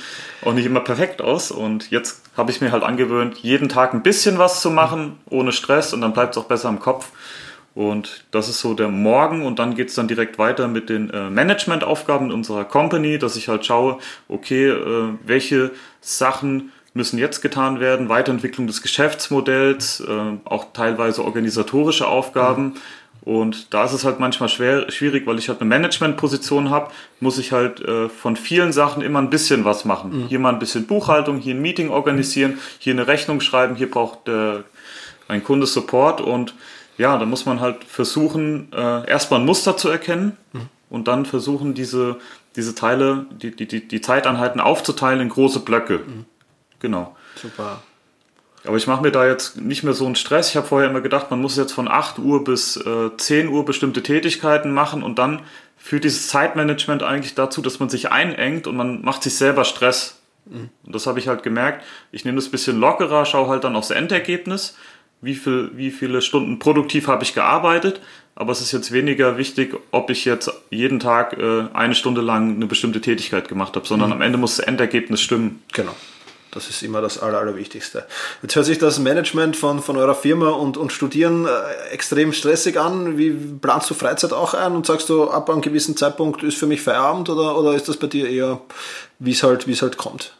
auch 0.45 0.55
nicht 0.55 0.65
immer 0.65 0.81
perfekt 0.81 1.21
aus. 1.21 1.51
Und 1.51 1.91
jetzt 1.91 2.23
habe 2.37 2.51
ich 2.51 2.63
mir 2.63 2.73
halt 2.73 2.83
angewöhnt, 2.83 3.39
jeden 3.39 3.69
Tag 3.69 3.93
ein 3.93 4.03
bisschen 4.03 4.39
was 4.39 4.63
zu 4.63 4.71
machen, 4.71 5.19
ohne 5.29 5.53
Stress 5.53 5.93
und 5.93 6.01
dann 6.01 6.15
bleibt 6.15 6.35
es 6.37 6.43
auch 6.43 6.47
besser 6.47 6.71
im 6.71 6.81
Kopf. 6.81 7.11
Und 7.75 8.25
das 8.33 8.49
ist 8.49 8.61
so 8.61 8.75
der 8.75 8.89
Morgen 8.89 9.47
und 9.47 9.61
dann 9.61 9.77
geht 9.77 9.91
es 9.91 9.95
dann 9.95 10.09
direkt 10.09 10.37
weiter 10.39 10.67
mit 10.67 10.89
den 10.89 11.11
äh, 11.11 11.31
Managementaufgaben 11.31 12.33
unserer 12.33 12.65
Company, 12.65 13.19
dass 13.19 13.37
ich 13.37 13.49
halt 13.49 13.65
schaue, 13.65 13.99
okay, 14.29 14.69
äh, 14.71 15.13
welche 15.25 15.71
Sachen 16.01 16.73
müssen 16.99 17.19
jetzt 17.19 17.41
getan 17.41 17.81
werden, 17.81 18.11
Weiterentwicklung 18.11 18.67
des 18.67 18.83
Geschäftsmodells, 18.83 20.01
äh, 20.01 20.37
auch 20.45 20.67
teilweise 20.75 21.25
organisatorische 21.25 22.07
Aufgaben. 22.07 22.65
Mhm. 22.65 22.75
Und 23.23 23.73
da 23.75 23.85
ist 23.85 23.93
es 23.93 24.05
halt 24.05 24.21
manchmal 24.21 24.49
schwer, 24.49 24.91
schwierig, 24.91 25.27
weil 25.27 25.39
ich 25.39 25.49
halt 25.49 25.61
eine 25.61 25.69
Managementposition 25.69 26.71
habe, 26.71 26.91
muss 27.21 27.39
ich 27.39 27.53
halt 27.53 27.81
äh, 27.81 28.09
von 28.09 28.37
vielen 28.37 28.73
Sachen 28.73 29.03
immer 29.03 29.21
ein 29.21 29.31
bisschen 29.31 29.65
was 29.65 29.85
machen. 29.85 30.23
Mhm. 30.23 30.27
Hier 30.29 30.39
mal 30.39 30.53
ein 30.53 30.59
bisschen 30.59 30.87
Buchhaltung, 30.87 31.39
hier 31.39 31.55
ein 31.55 31.63
Meeting 31.63 31.91
organisieren, 31.91 32.59
hier 32.79 32.93
eine 32.93 33.07
Rechnung 33.07 33.41
schreiben, 33.41 33.77
hier 33.77 33.91
braucht 33.91 34.29
äh, 34.29 34.63
ein 35.29 35.45
Kunde 35.45 35.67
Support 35.67 36.21
und 36.21 36.55
ja, 36.97 37.17
da 37.17 37.27
muss 37.27 37.47
man 37.47 37.61
halt 37.61 37.85
versuchen, 37.85 38.73
äh, 38.73 39.09
erstmal 39.09 39.41
ein 39.41 39.47
Muster 39.47 39.77
zu 39.77 39.89
erkennen 39.89 40.37
mhm. 40.53 40.69
und 40.91 41.07
dann 41.07 41.27
versuchen, 41.27 41.75
diese, 41.75 42.17
diese 42.57 42.75
Teile, 42.75 43.27
die, 43.31 43.55
die, 43.55 43.87
die 43.87 44.01
Zeiteinheiten 44.01 44.61
aufzuteilen 44.61 45.21
in 45.21 45.29
große 45.29 45.61
Blöcke. 45.61 46.01
Genau. 46.81 47.17
Super. 47.37 47.83
Aber 48.65 48.77
ich 48.77 48.87
mache 48.87 49.03
mir 49.03 49.13
da 49.13 49.27
jetzt 49.27 49.61
nicht 49.61 49.85
mehr 49.85 49.95
so 49.95 50.05
einen 50.05 50.17
Stress. 50.17 50.51
Ich 50.51 50.57
habe 50.57 50.67
vorher 50.67 50.91
immer 50.91 51.01
gedacht, 51.01 51.31
man 51.31 51.41
muss 51.41 51.57
jetzt 51.57 51.73
von 51.73 51.89
8 51.89 52.19
Uhr 52.19 52.45
bis 52.45 52.77
äh, 52.77 53.17
10 53.17 53.49
Uhr 53.49 53.65
bestimmte 53.65 54.03
Tätigkeiten 54.03 54.73
machen 54.73 55.03
und 55.03 55.19
dann 55.19 55.43
führt 55.77 56.05
dieses 56.05 56.29
Zeitmanagement 56.29 57.03
eigentlich 57.03 57.35
dazu, 57.35 57.63
dass 57.63 57.79
man 57.79 57.89
sich 57.89 58.11
einengt 58.11 58.67
und 58.67 58.77
man 58.77 59.03
macht 59.03 59.23
sich 59.23 59.37
selber 59.37 59.65
Stress. 59.65 60.21
Mhm. 60.47 60.71
Und 60.85 60.95
das 60.95 61.07
habe 61.07 61.19
ich 61.19 61.29
halt 61.29 61.43
gemerkt. 61.43 61.85
Ich 62.11 62.25
nehme 62.25 62.37
das 62.37 62.49
ein 62.49 62.51
bisschen 62.51 62.79
lockerer, 62.79 63.25
schaue 63.25 63.49
halt 63.49 63.65
dann 63.65 63.77
aufs 63.77 63.91
Endergebnis 63.91 64.77
wie, 65.21 65.35
viel, 65.35 65.71
wie 65.75 65.91
viele 65.91 66.23
Stunden 66.23 66.59
produktiv 66.59 67.09
habe 67.09 67.25
ich 67.25 67.35
gearbeitet, 67.35 68.01
aber 68.35 68.53
es 68.53 68.61
ist 68.61 68.73
jetzt 68.73 68.93
weniger 68.93 69.37
wichtig, 69.37 69.75
ob 69.91 70.11
ich 70.11 70.25
jetzt 70.25 70.51
jeden 70.71 71.01
Tag 71.01 71.37
äh, 71.39 71.65
eine 71.73 71.95
Stunde 71.95 72.21
lang 72.21 72.57
eine 72.57 72.67
bestimmte 72.67 73.01
Tätigkeit 73.01 73.49
gemacht 73.49 73.75
habe, 73.75 73.87
sondern 73.87 74.11
mhm. 74.11 74.17
am 74.17 74.23
Ende 74.23 74.39
muss 74.39 74.57
das 74.57 74.67
Endergebnis 74.67 75.21
stimmen. 75.21 75.63
Genau. 75.73 75.95
Das 76.51 76.71
ist 76.71 76.83
immer 76.83 77.03
das 77.03 77.19
Aller, 77.19 77.39
Allerwichtigste. 77.39 78.07
Jetzt 78.43 78.57
hört 78.57 78.67
sich 78.67 78.79
das 78.79 78.99
Management 78.99 79.57
von, 79.57 79.83
von 79.83 79.97
eurer 79.97 80.15
Firma 80.15 80.51
und, 80.51 80.77
und 80.77 80.93
Studieren 80.93 81.47
äh, 81.47 81.93
extrem 81.93 82.33
stressig 82.33 82.79
an. 82.79 83.19
Wie 83.19 83.31
planst 83.31 83.91
du 83.91 83.95
Freizeit 83.95 84.33
auch 84.33 84.55
ein 84.55 84.75
und 84.75 84.87
sagst 84.87 85.09
du, 85.09 85.31
ab 85.31 85.51
einem 85.51 85.61
gewissen 85.61 85.97
Zeitpunkt 85.97 86.43
ist 86.43 86.57
für 86.57 86.67
mich 86.67 86.81
Feierabend 86.81 87.29
oder, 87.29 87.59
oder 87.59 87.75
ist 87.75 87.89
das 87.89 87.97
bei 87.97 88.07
dir 88.07 88.29
eher, 88.29 88.61
wie 89.19 89.33
es 89.33 89.43
halt, 89.43 89.67
wie 89.67 89.73
es 89.73 89.83
halt 89.83 89.99
kommt? 89.99 90.35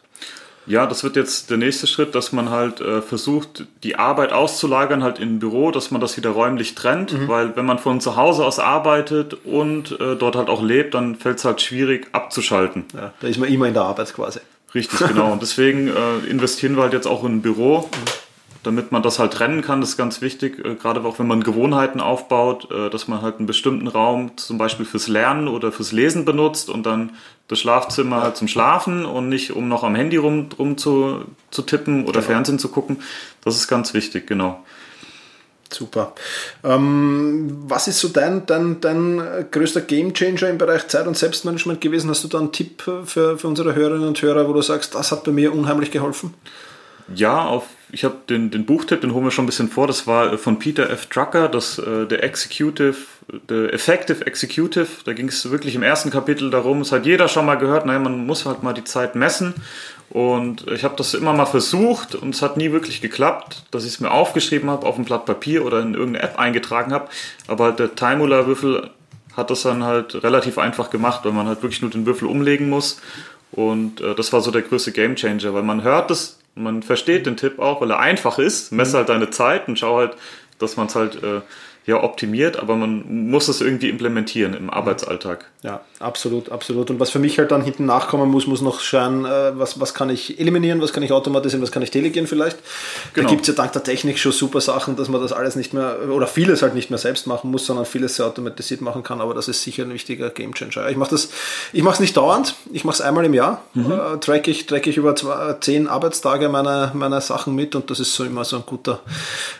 Ja, 0.69 0.85
das 0.85 1.03
wird 1.03 1.15
jetzt 1.15 1.49
der 1.49 1.57
nächste 1.57 1.87
Schritt, 1.87 2.13
dass 2.13 2.31
man 2.31 2.51
halt 2.51 2.79
äh, 2.79 3.01
versucht, 3.01 3.65
die 3.83 3.95
Arbeit 3.95 4.31
auszulagern 4.31 5.03
halt 5.03 5.17
im 5.17 5.39
Büro, 5.39 5.71
dass 5.71 5.89
man 5.89 5.99
das 5.99 6.15
wieder 6.15 6.29
räumlich 6.29 6.75
trennt, 6.75 7.11
mhm. 7.11 7.27
weil 7.27 7.55
wenn 7.55 7.65
man 7.65 7.79
von 7.79 7.99
zu 7.99 8.15
Hause 8.15 8.45
aus 8.45 8.59
arbeitet 8.59 9.33
und 9.45 9.99
äh, 9.99 10.15
dort 10.15 10.35
halt 10.35 10.47
auch 10.47 10.61
lebt, 10.61 10.93
dann 10.93 11.15
fällt 11.15 11.39
es 11.39 11.45
halt 11.45 11.61
schwierig 11.61 12.07
abzuschalten. 12.11 12.85
Ja, 12.93 13.13
da 13.19 13.27
ist 13.27 13.39
man 13.39 13.49
immer 13.49 13.67
in 13.67 13.73
der 13.73 13.83
Arbeit 13.83 14.13
quasi. 14.13 14.41
Richtig, 14.75 14.99
genau. 14.99 15.31
Und 15.33 15.41
deswegen 15.41 15.87
äh, 15.87 16.17
investieren 16.29 16.75
wir 16.75 16.83
halt 16.83 16.93
jetzt 16.93 17.07
auch 17.07 17.23
in 17.23 17.37
ein 17.37 17.41
Büro. 17.41 17.79
Mhm 17.79 18.29
damit 18.63 18.91
man 18.91 19.01
das 19.01 19.19
halt 19.19 19.33
trennen 19.33 19.61
kann, 19.61 19.79
das 19.79 19.91
ist 19.91 19.97
ganz 19.97 20.21
wichtig, 20.21 20.63
äh, 20.65 20.75
gerade 20.75 21.03
auch 21.03 21.19
wenn 21.19 21.27
man 21.27 21.43
Gewohnheiten 21.43 22.01
aufbaut, 22.01 22.69
äh, 22.71 22.89
dass 22.89 23.07
man 23.07 23.21
halt 23.21 23.37
einen 23.37 23.45
bestimmten 23.45 23.87
Raum 23.87 24.37
zum 24.37 24.57
Beispiel 24.57 24.85
fürs 24.85 25.07
Lernen 25.07 25.47
oder 25.47 25.71
fürs 25.71 25.91
Lesen 25.91 26.25
benutzt 26.25 26.69
und 26.69 26.85
dann 26.85 27.11
das 27.47 27.59
Schlafzimmer 27.59 28.21
halt 28.21 28.37
zum 28.37 28.47
Schlafen 28.47 29.05
und 29.05 29.29
nicht 29.29 29.51
um 29.51 29.69
noch 29.69 29.83
am 29.83 29.95
Handy 29.95 30.17
rum, 30.17 30.49
rum 30.57 30.77
zu, 30.77 31.23
zu 31.51 31.61
tippen 31.61 32.03
oder 32.03 32.19
genau. 32.19 32.33
Fernsehen 32.33 32.59
zu 32.59 32.69
gucken. 32.69 33.01
Das 33.43 33.55
ist 33.55 33.67
ganz 33.67 33.93
wichtig, 33.93 34.27
genau. 34.27 34.63
Super. 35.71 36.13
Ähm, 36.63 37.63
was 37.67 37.87
ist 37.87 37.99
so 37.99 38.07
dein, 38.07 38.45
dein, 38.45 38.81
dein 38.81 39.45
größter 39.51 39.81
Gamechanger 39.81 40.49
im 40.49 40.57
Bereich 40.57 40.87
Zeit- 40.87 41.07
und 41.07 41.17
Selbstmanagement 41.17 41.79
gewesen? 41.79 42.09
Hast 42.09 42.23
du 42.23 42.27
da 42.27 42.39
einen 42.39 42.51
Tipp 42.51 42.81
für, 43.05 43.37
für 43.37 43.47
unsere 43.47 43.75
Hörerinnen 43.75 44.07
und 44.07 44.21
Hörer, 44.21 44.47
wo 44.47 44.53
du 44.53 44.61
sagst, 44.61 44.95
das 44.95 45.11
hat 45.11 45.23
bei 45.23 45.31
mir 45.31 45.53
unheimlich 45.53 45.91
geholfen? 45.91 46.33
Ja, 47.15 47.45
auf, 47.45 47.65
ich 47.91 48.03
habe 48.03 48.17
den, 48.29 48.51
den 48.51 48.65
Buchtipp, 48.65 49.01
den 49.01 49.13
holen 49.13 49.25
wir 49.25 49.31
schon 49.31 49.45
ein 49.45 49.47
bisschen 49.47 49.69
vor. 49.69 49.87
Das 49.87 50.05
war 50.05 50.37
von 50.37 50.59
Peter 50.59 50.89
F. 50.89 51.07
Drucker, 51.07 51.47
das 51.47 51.79
äh, 51.79 52.05
der 52.05 52.23
Executive, 52.23 52.97
der 53.49 53.73
Effective 53.73 54.25
Executive. 54.25 54.87
Da 55.05 55.13
ging 55.13 55.27
es 55.27 55.49
wirklich 55.49 55.75
im 55.75 55.83
ersten 55.83 56.11
Kapitel 56.11 56.49
darum. 56.49 56.81
Es 56.81 56.91
hat 56.91 57.05
jeder 57.05 57.27
schon 57.27 57.45
mal 57.45 57.55
gehört. 57.55 57.85
Naja, 57.85 57.99
man 57.99 58.25
muss 58.25 58.45
halt 58.45 58.63
mal 58.63 58.73
die 58.73 58.83
Zeit 58.83 59.15
messen. 59.15 59.55
Und 60.09 60.67
ich 60.67 60.83
habe 60.83 60.95
das 60.95 61.13
immer 61.13 61.33
mal 61.33 61.45
versucht 61.45 62.15
und 62.15 62.33
es 62.33 62.41
hat 62.41 62.57
nie 62.57 62.71
wirklich 62.71 62.99
geklappt, 62.99 63.63
dass 63.69 63.85
ich 63.85 63.91
es 63.91 63.99
mir 63.99 64.09
aufgeschrieben 64.09 64.69
habe 64.69 64.87
auf 64.87 64.97
ein 64.97 65.05
Blatt 65.05 65.25
Papier 65.25 65.63
oder 65.65 65.81
in 65.81 65.93
irgendeine 65.93 66.23
App 66.23 66.39
eingetragen 66.39 66.93
habe. 66.93 67.09
Aber 67.47 67.65
halt 67.65 67.79
der 67.79 67.95
Timula-Würfel 67.95 68.89
hat 69.37 69.51
das 69.51 69.61
dann 69.61 69.83
halt 69.83 70.23
relativ 70.23 70.57
einfach 70.57 70.89
gemacht, 70.89 71.21
weil 71.23 71.31
man 71.31 71.47
halt 71.47 71.61
wirklich 71.61 71.81
nur 71.81 71.91
den 71.91 72.07
Würfel 72.07 72.27
umlegen 72.27 72.69
muss. 72.69 72.99
Und 73.51 74.01
äh, 74.01 74.15
das 74.15 74.33
war 74.33 74.41
so 74.41 74.49
der 74.49 74.63
größte 74.63 74.91
Gamechanger, 74.91 75.53
weil 75.53 75.63
man 75.63 75.83
hört 75.83 76.09
das 76.09 76.39
man 76.59 76.83
versteht 76.83 77.25
den 77.25 77.37
Tipp 77.37 77.59
auch, 77.59 77.81
weil 77.81 77.91
er 77.91 77.99
einfach 77.99 78.37
ist. 78.37 78.71
Messe 78.71 78.97
halt 78.97 79.09
deine 79.09 79.29
Zeit 79.29 79.67
und 79.67 79.79
schau 79.79 79.97
halt, 79.97 80.13
dass 80.59 80.77
man 80.77 80.87
es 80.87 80.95
halt 80.95 81.23
äh, 81.23 81.41
ja 81.85 82.03
optimiert, 82.03 82.57
aber 82.57 82.75
man 82.75 83.29
muss 83.29 83.47
es 83.47 83.61
irgendwie 83.61 83.89
implementieren 83.89 84.53
im 84.53 84.69
Arbeitsalltag. 84.69 85.49
Ja, 85.61 85.81
absolut, 85.99 86.53
absolut. 86.53 86.89
Und 86.89 87.01
was 87.01 87.09
für 87.09 87.19
mich 87.19 87.37
halt 87.37 87.51
dann 87.51 87.61
hinten 87.61 87.85
nachkommen 87.85 88.31
muss, 88.31 88.47
muss 88.47 88.61
noch 88.61 88.79
schauen, 88.79 89.25
äh, 89.25 89.59
was, 89.59 89.77
was 89.77 89.93
kann 89.93 90.09
ich 90.09 90.39
eliminieren, 90.39 90.81
was 90.81 90.93
kann 90.93 91.03
ich 91.03 91.11
automatisieren, 91.11 91.61
was 91.61 91.73
kann 91.73 91.81
ich 91.81 91.91
delegieren 91.91 92.27
vielleicht. 92.27 92.57
Genau. 93.13 93.27
Da 93.27 93.29
gibt 93.29 93.41
es 93.41 93.49
ja 93.49 93.53
dank 93.55 93.73
der 93.73 93.83
Technik 93.83 94.19
schon 94.19 94.31
super 94.31 94.61
Sachen, 94.61 94.95
dass 94.95 95.09
man 95.09 95.21
das 95.21 95.33
alles 95.33 95.57
nicht 95.57 95.73
mehr, 95.73 95.97
oder 96.09 96.27
vieles 96.27 96.61
halt 96.61 96.75
nicht 96.75 96.91
mehr 96.91 96.97
selbst 96.97 97.27
machen 97.27 97.51
muss, 97.51 97.65
sondern 97.65 97.85
vieles 97.85 98.15
sehr 98.15 98.25
automatisiert 98.25 98.79
machen 98.79 99.03
kann, 99.03 99.19
aber 99.19 99.33
das 99.33 99.49
ist 99.49 99.61
sicher 99.61 99.83
ein 99.83 99.93
wichtiger 99.93 100.29
Gamechanger. 100.29 100.87
Ich 100.87 100.95
mache 100.95 101.11
das, 101.11 101.29
ich 101.73 101.83
mache 101.83 101.95
es 101.95 101.99
nicht 101.99 102.15
dauernd, 102.15 102.55
ich 102.71 102.85
mache 102.85 102.93
es 102.95 103.01
einmal 103.01 103.25
im 103.25 103.33
Jahr, 103.33 103.61
mhm. 103.73 103.91
äh, 103.91 104.17
track, 104.21 104.47
ich, 104.47 104.65
track 104.65 104.87
ich 104.87 104.95
über 104.95 105.13
zwei, 105.17 105.57
zehn 105.59 105.89
Arbeitstage 105.89 106.47
meine, 106.47 106.91
meine 106.93 107.19
Sachen 107.19 107.53
mit 107.53 107.75
und 107.75 107.89
das 107.89 107.99
ist 107.99 108.15
so 108.15 108.23
immer 108.23 108.45
so 108.45 108.55
ein 108.55 108.63
guter, 108.65 109.01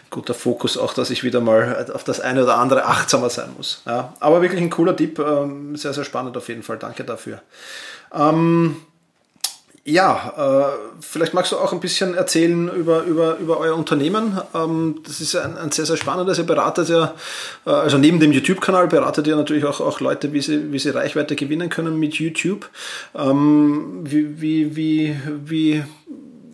guter 0.09 0.33
Fokus, 0.33 0.77
auch 0.77 0.93
dass 0.93 1.09
ich 1.09 1.23
wieder 1.23 1.41
mal 1.41 1.87
auf 1.93 2.03
das 2.03 2.19
eine 2.19 2.43
oder 2.43 2.57
andere 2.57 2.85
achtsamer 2.85 3.29
sein 3.29 3.49
muss. 3.55 3.81
Ja, 3.85 4.13
aber 4.19 4.41
wirklich 4.41 4.61
ein 4.61 4.69
cooler 4.69 4.95
Tipp, 4.95 5.19
ähm, 5.19 5.75
sehr, 5.75 5.88
sehr 5.93 6.05
spannend 6.05 6.35
auf 6.37 6.47
jeden 6.47 6.63
Fall. 6.63 6.77
Danke 6.77 7.03
dafür. 7.03 7.41
Ähm, 8.13 8.77
ja, 9.85 10.33
äh, 10.37 11.01
vielleicht 11.01 11.33
magst 11.33 11.51
du 11.51 11.57
auch 11.57 11.73
ein 11.73 11.79
bisschen 11.79 12.13
erzählen 12.13 12.69
über, 12.69 13.03
über, 13.03 13.37
über 13.37 13.57
euer 13.57 13.75
Unternehmen. 13.75 14.39
Ähm, 14.53 15.01
das 15.05 15.21
ist 15.21 15.35
ein, 15.35 15.57
ein 15.57 15.71
sehr, 15.71 15.85
sehr 15.85 15.97
spannendes. 15.97 16.37
Ihr 16.37 16.43
beratet 16.43 16.89
ja, 16.89 17.15
äh, 17.65 17.71
also 17.71 17.97
neben 17.97 18.19
dem 18.19 18.31
YouTube-Kanal 18.31 18.87
beratet 18.87 19.25
ihr 19.27 19.35
natürlich 19.35 19.65
auch, 19.65 19.79
auch 19.79 19.99
Leute, 19.99 20.33
wie 20.33 20.41
sie, 20.41 20.71
wie 20.71 20.79
sie 20.79 20.89
Reichweite 20.89 21.35
gewinnen 21.35 21.69
können 21.69 21.97
mit 21.97 22.15
YouTube. 22.15 22.69
Ähm, 23.15 24.01
wie, 24.03 24.41
wie, 24.41 24.75
wie, 24.75 25.15
wie 25.45 25.83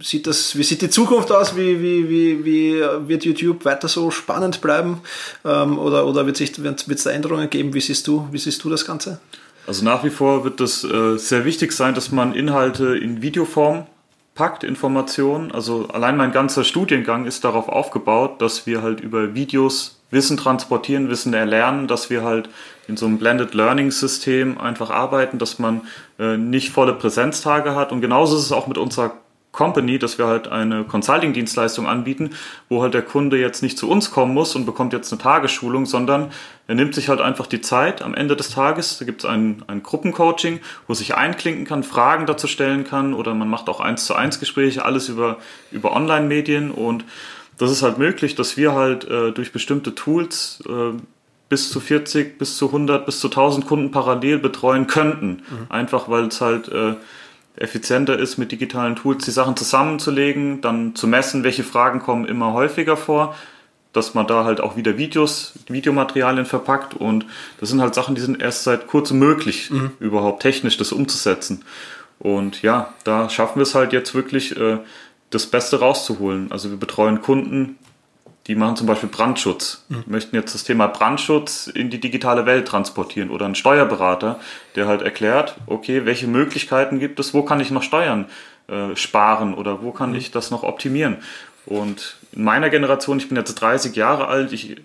sieht 0.06 0.28
das, 0.28 0.56
wie 0.56 0.64
sieht 0.64 0.82
die 0.82 0.90
Zukunft 0.90 1.32
aus? 1.32 1.56
Wie, 1.56 1.82
wie, 1.82 2.10
wie, 2.10 2.46
wie 2.46 2.80
wird 3.08 3.26
YouTube 3.26 3.66
weiter 3.66 3.88
so 3.88 4.12
spannend 4.12 4.62
bleiben? 4.62 5.02
Ähm, 5.44 5.80
oder 5.80 6.06
oder 6.06 6.26
wird 6.26 6.40
es 6.40 7.04
da 7.04 7.10
Änderungen 7.12 7.50
geben? 7.50 7.74
Wie 7.74 7.82
siehst 7.82 8.08
du, 8.08 8.28
wie 8.32 8.38
siehst 8.38 8.64
du 8.64 8.70
das 8.70 8.86
Ganze? 8.86 9.20
Also 9.68 9.84
nach 9.84 10.04
wie 10.04 10.12
vor 10.12 10.44
wird 10.44 10.62
es 10.62 10.84
äh, 10.84 11.18
sehr 11.18 11.44
wichtig 11.44 11.72
sein, 11.72 11.96
dass 11.96 12.12
man 12.12 12.34
Inhalte 12.34 12.96
in 12.96 13.24
Videoform 13.24 13.88
packt, 14.36 14.64
Informationen. 14.64 15.52
Also 15.52 15.88
allein 15.88 16.18
mein 16.18 16.32
ganzer 16.32 16.64
Studiengang 16.64 17.26
ist 17.26 17.44
darauf 17.44 17.68
aufgebaut, 17.68 18.42
dass 18.42 18.68
wir 18.68 18.84
halt 18.84 19.00
über 19.00 19.34
Videos 19.34 20.00
Wissen 20.12 20.38
transportieren, 20.38 21.10
Wissen 21.10 21.34
erlernen, 21.34 21.88
dass 21.88 22.12
wir 22.12 22.24
halt 22.24 22.48
in 22.88 22.96
so 22.96 23.08
einem 23.08 23.18
Blended 23.18 23.56
Learning 23.56 23.90
System 23.90 24.60
einfach 24.60 24.92
arbeiten, 24.92 25.40
dass 25.40 25.58
man 25.58 25.82
äh, 26.20 26.38
nicht 26.38 26.70
volle 26.70 26.94
Präsenztage 26.94 27.76
hat. 27.76 27.92
Und 27.92 28.02
genauso 28.02 28.38
ist 28.38 28.44
es 28.44 28.52
auch 28.52 28.68
mit 28.68 28.78
unserer 28.78 29.14
Company, 29.56 29.98
dass 29.98 30.18
wir 30.18 30.28
halt 30.28 30.48
eine 30.48 30.84
Consulting-Dienstleistung 30.84 31.88
anbieten, 31.88 32.32
wo 32.70 32.84
halt 32.84 32.94
der 32.94 33.02
Kunde 33.02 33.40
jetzt 33.40 33.64
nicht 33.64 33.78
zu 33.78 33.90
uns 33.90 34.12
kommen 34.12 34.34
muss 34.34 34.56
und 34.56 34.66
bekommt 34.66 34.94
jetzt 34.94 35.12
eine 35.12 35.22
Tagesschulung, 35.22 35.86
sondern 35.86 36.32
er 36.68 36.76
nimmt 36.76 36.94
sich 36.94 37.10
halt 37.10 37.22
einfach 37.22 37.48
die 37.48 37.62
Zeit 37.62 38.02
am 38.02 38.14
Ende 38.14 38.36
des 38.36 38.50
Tages. 38.50 38.98
Da 38.98 39.06
gibt 39.06 39.24
es 39.24 39.30
ein, 39.30 39.64
ein 39.68 39.82
Gruppencoaching, 39.82 40.60
wo 40.88 40.94
sich 40.94 41.16
einklinken 41.16 41.66
kann, 41.66 41.84
Fragen 41.84 42.26
dazu 42.26 42.48
stellen 42.48 42.84
kann 42.84 43.14
oder 43.14 43.34
man 43.34 43.50
macht 43.50 43.70
auch 43.70 43.80
eins 43.80 44.06
zu 44.06 44.14
eins 44.14 44.40
Gespräche, 44.40 44.86
alles 44.86 45.10
über, 45.10 45.38
über 45.72 45.94
Online-Medien 45.94 46.72
und 46.72 47.06
das 47.58 47.72
ist 47.72 47.84
halt 47.84 47.98
möglich, 47.98 48.36
dass 48.36 48.58
wir 48.58 48.74
halt 48.74 49.06
äh, 49.06 49.32
durch 49.32 49.54
bestimmte 49.54 49.96
Tools 49.96 50.62
äh, 50.68 50.98
bis 51.48 51.72
zu 51.72 51.80
40, 51.80 52.38
bis 52.38 52.58
zu 52.58 52.68
100, 52.68 53.06
bis 53.06 53.20
zu 53.20 53.28
1000 53.28 53.68
Kunden 53.68 53.92
parallel 53.92 54.40
betreuen 54.40 54.88
könnten. 54.88 55.44
Mhm. 55.50 55.68
Einfach 55.70 56.10
weil 56.10 56.26
es 56.26 56.42
halt 56.42 56.68
äh, 56.70 56.96
effizienter 57.58 58.18
ist, 58.18 58.38
mit 58.38 58.52
digitalen 58.52 58.96
Tools 58.96 59.26
die 59.26 59.32
Sachen 59.32 59.56
zusammenzulegen, 59.56 60.62
dann 60.62 60.96
zu 60.96 61.08
messen, 61.08 61.44
welche 61.44 61.64
Fragen 61.64 62.00
kommen 62.00 62.26
immer 62.26 62.54
häufiger 62.54 62.98
vor, 62.98 63.36
dass 63.94 64.14
man 64.14 64.28
da 64.28 64.44
halt 64.44 64.60
auch 64.60 64.76
wieder 64.76 64.98
Videos, 64.98 65.54
Videomaterialien 65.68 66.46
verpackt 66.46 66.94
und 66.94 67.26
das 67.60 67.70
sind 67.70 67.82
halt 67.82 67.96
Sachen, 67.96 68.16
die 68.16 68.22
sind 68.22 68.42
erst 68.42 68.64
seit 68.64 68.88
kurzem 68.88 69.20
möglich, 69.20 69.72
mhm. 69.72 69.92
überhaupt 70.00 70.42
technisch 70.42 70.78
das 70.78 70.92
umzusetzen. 70.92 71.64
Und 72.20 72.62
ja, 72.62 72.94
da 73.04 73.30
schaffen 73.30 73.58
wir 73.58 73.64
es 73.64 73.76
halt 73.76 73.94
jetzt 73.94 74.16
wirklich, 74.16 74.58
äh, 74.58 74.80
das 75.30 75.48
Beste 75.48 75.80
rauszuholen. 75.80 76.52
Also 76.52 76.70
wir 76.70 76.78
betreuen 76.78 77.22
Kunden, 77.22 77.78
die 78.48 78.56
machen 78.56 78.76
zum 78.76 78.88
Beispiel 78.88 79.10
Brandschutz, 79.10 79.84
mhm. 79.90 80.04
möchten 80.08 80.36
jetzt 80.36 80.54
das 80.54 80.64
Thema 80.64 80.88
Brandschutz 80.88 81.68
in 81.68 81.90
die 81.90 82.00
digitale 82.00 82.46
Welt 82.46 82.68
transportieren 82.68 83.30
oder 83.32 83.46
ein 83.46 83.56
Steuerberater, 83.56 84.40
der 84.76 84.88
halt 84.88 85.02
erklärt, 85.02 85.56
okay, 85.66 86.06
welche 86.06 86.28
Möglichkeiten 86.28 87.00
gibt 87.00 87.20
es, 87.20 87.34
wo 87.34 87.42
kann 87.44 87.60
ich 87.60 87.72
noch 87.72 87.84
Steuern 87.84 88.26
äh, 88.68 88.96
sparen 88.96 89.54
oder 89.54 89.82
wo 89.82 89.92
kann 89.92 90.12
mhm. 90.12 90.18
ich 90.18 90.32
das 90.32 90.52
noch 90.52 90.64
optimieren. 90.64 91.18
Und 91.66 92.18
in 92.34 92.44
meiner 92.44 92.70
Generation, 92.70 93.18
ich 93.18 93.28
bin 93.28 93.38
jetzt 93.38 93.56
30 93.56 93.96
Jahre 93.96 94.28
alt, 94.28 94.54
ich 94.54 94.78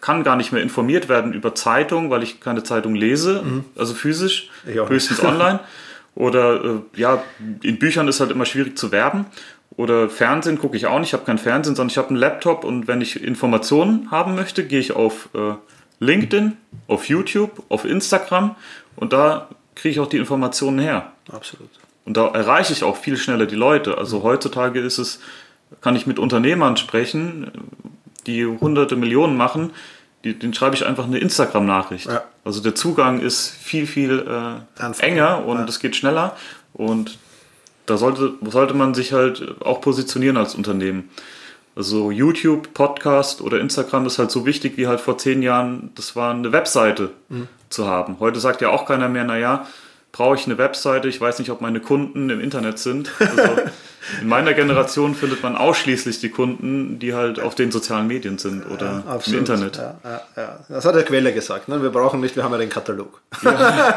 kann 0.00 0.22
gar 0.22 0.36
nicht 0.36 0.52
mehr 0.52 0.62
informiert 0.62 1.08
werden 1.08 1.32
über 1.32 1.56
Zeitung, 1.56 2.10
weil 2.10 2.22
ich 2.22 2.40
keine 2.40 2.62
Zeitung 2.62 2.94
lese, 2.94 3.42
mhm. 3.42 3.64
also 3.76 3.94
physisch, 3.94 4.48
höchstens 4.64 5.22
online. 5.24 5.60
Oder 6.14 6.64
äh, 6.64 7.00
ja, 7.00 7.22
in 7.62 7.78
Büchern 7.78 8.08
ist 8.08 8.18
halt 8.18 8.30
immer 8.30 8.44
schwierig 8.44 8.76
zu 8.76 8.90
werben. 8.90 9.26
Oder 9.76 10.08
Fernsehen 10.08 10.58
gucke 10.58 10.76
ich 10.76 10.86
auch 10.86 10.98
nicht, 10.98 11.08
ich 11.08 11.12
habe 11.12 11.24
kein 11.24 11.38
Fernsehen, 11.38 11.76
sondern 11.76 11.90
ich 11.90 11.98
habe 11.98 12.08
einen 12.08 12.16
Laptop 12.16 12.64
und 12.64 12.88
wenn 12.88 13.00
ich 13.00 13.22
Informationen 13.22 14.10
haben 14.10 14.34
möchte, 14.34 14.66
gehe 14.66 14.80
ich 14.80 14.92
auf 14.92 15.28
äh, 15.34 15.54
LinkedIn, 16.00 16.56
auf 16.88 17.08
YouTube, 17.08 17.62
auf 17.68 17.84
Instagram 17.84 18.56
und 18.96 19.12
da 19.12 19.48
kriege 19.74 19.92
ich 19.92 20.00
auch 20.00 20.08
die 20.08 20.16
Informationen 20.16 20.78
her. 20.78 21.12
Absolut. 21.30 21.70
Und 22.04 22.16
da 22.16 22.28
erreiche 22.28 22.72
ich 22.72 22.82
auch 22.82 22.96
viel 22.96 23.16
schneller 23.16 23.46
die 23.46 23.54
Leute. 23.54 23.98
Also 23.98 24.22
heutzutage 24.22 24.80
ist 24.80 24.98
es, 24.98 25.20
kann 25.80 25.94
ich 25.94 26.06
mit 26.06 26.18
Unternehmern 26.18 26.76
sprechen, 26.76 27.50
die 28.26 28.46
hunderte 28.46 28.96
Millionen 28.96 29.36
machen, 29.36 29.72
die, 30.24 30.36
den 30.36 30.52
schreibe 30.52 30.74
ich 30.74 30.84
einfach 30.84 31.04
eine 31.04 31.18
Instagram-Nachricht. 31.18 32.06
Ja. 32.06 32.24
Also 32.44 32.60
der 32.60 32.74
Zugang 32.74 33.20
ist 33.20 33.50
viel, 33.50 33.86
viel 33.86 34.26
äh, 34.26 35.02
enger 35.02 35.44
und 35.44 35.68
es 35.68 35.76
ja. 35.76 35.82
geht 35.82 35.96
schneller. 35.96 36.36
Und 36.72 37.18
da 37.88 37.96
sollte, 37.96 38.34
sollte 38.42 38.74
man 38.74 38.94
sich 38.94 39.12
halt 39.12 39.56
auch 39.60 39.80
positionieren 39.80 40.36
als 40.36 40.54
Unternehmen. 40.54 41.10
Also 41.76 42.10
YouTube, 42.10 42.74
Podcast 42.74 43.40
oder 43.40 43.60
Instagram 43.60 44.06
ist 44.06 44.18
halt 44.18 44.30
so 44.30 44.44
wichtig 44.44 44.76
wie 44.76 44.88
halt 44.88 45.00
vor 45.00 45.16
zehn 45.16 45.42
Jahren, 45.42 45.90
das 45.94 46.16
war 46.16 46.32
eine 46.32 46.50
Webseite 46.52 47.10
mhm. 47.28 47.46
zu 47.70 47.86
haben. 47.86 48.16
Heute 48.18 48.40
sagt 48.40 48.60
ja 48.60 48.70
auch 48.70 48.84
keiner 48.84 49.08
mehr, 49.08 49.24
naja, 49.24 49.66
brauche 50.10 50.34
ich 50.34 50.46
eine 50.46 50.58
Webseite, 50.58 51.08
ich 51.08 51.20
weiß 51.20 51.38
nicht, 51.38 51.50
ob 51.50 51.60
meine 51.60 51.80
Kunden 51.80 52.30
im 52.30 52.40
Internet 52.40 52.80
sind. 52.80 53.12
Also 53.20 53.42
in 54.20 54.28
meiner 54.28 54.54
Generation 54.54 55.14
findet 55.14 55.42
man 55.42 55.56
ausschließlich 55.56 56.20
die 56.20 56.30
Kunden, 56.30 56.98
die 56.98 57.14
halt 57.14 57.40
auf 57.40 57.54
den 57.54 57.70
sozialen 57.70 58.06
Medien 58.06 58.38
sind 58.38 58.64
oder 58.70 59.04
ja, 59.06 59.18
im 59.26 59.38
Internet. 59.38 59.76
Ja, 59.76 60.00
ja, 60.04 60.20
ja, 60.36 60.58
Das 60.68 60.84
hat 60.84 60.94
der 60.94 61.04
Quelle 61.04 61.32
gesagt. 61.32 61.68
Ne? 61.68 61.82
Wir 61.82 61.90
brauchen 61.90 62.20
nicht, 62.20 62.36
wir 62.36 62.44
haben 62.44 62.52
ja 62.52 62.58
den 62.58 62.70
Katalog. 62.70 63.20
Ja, 63.42 63.94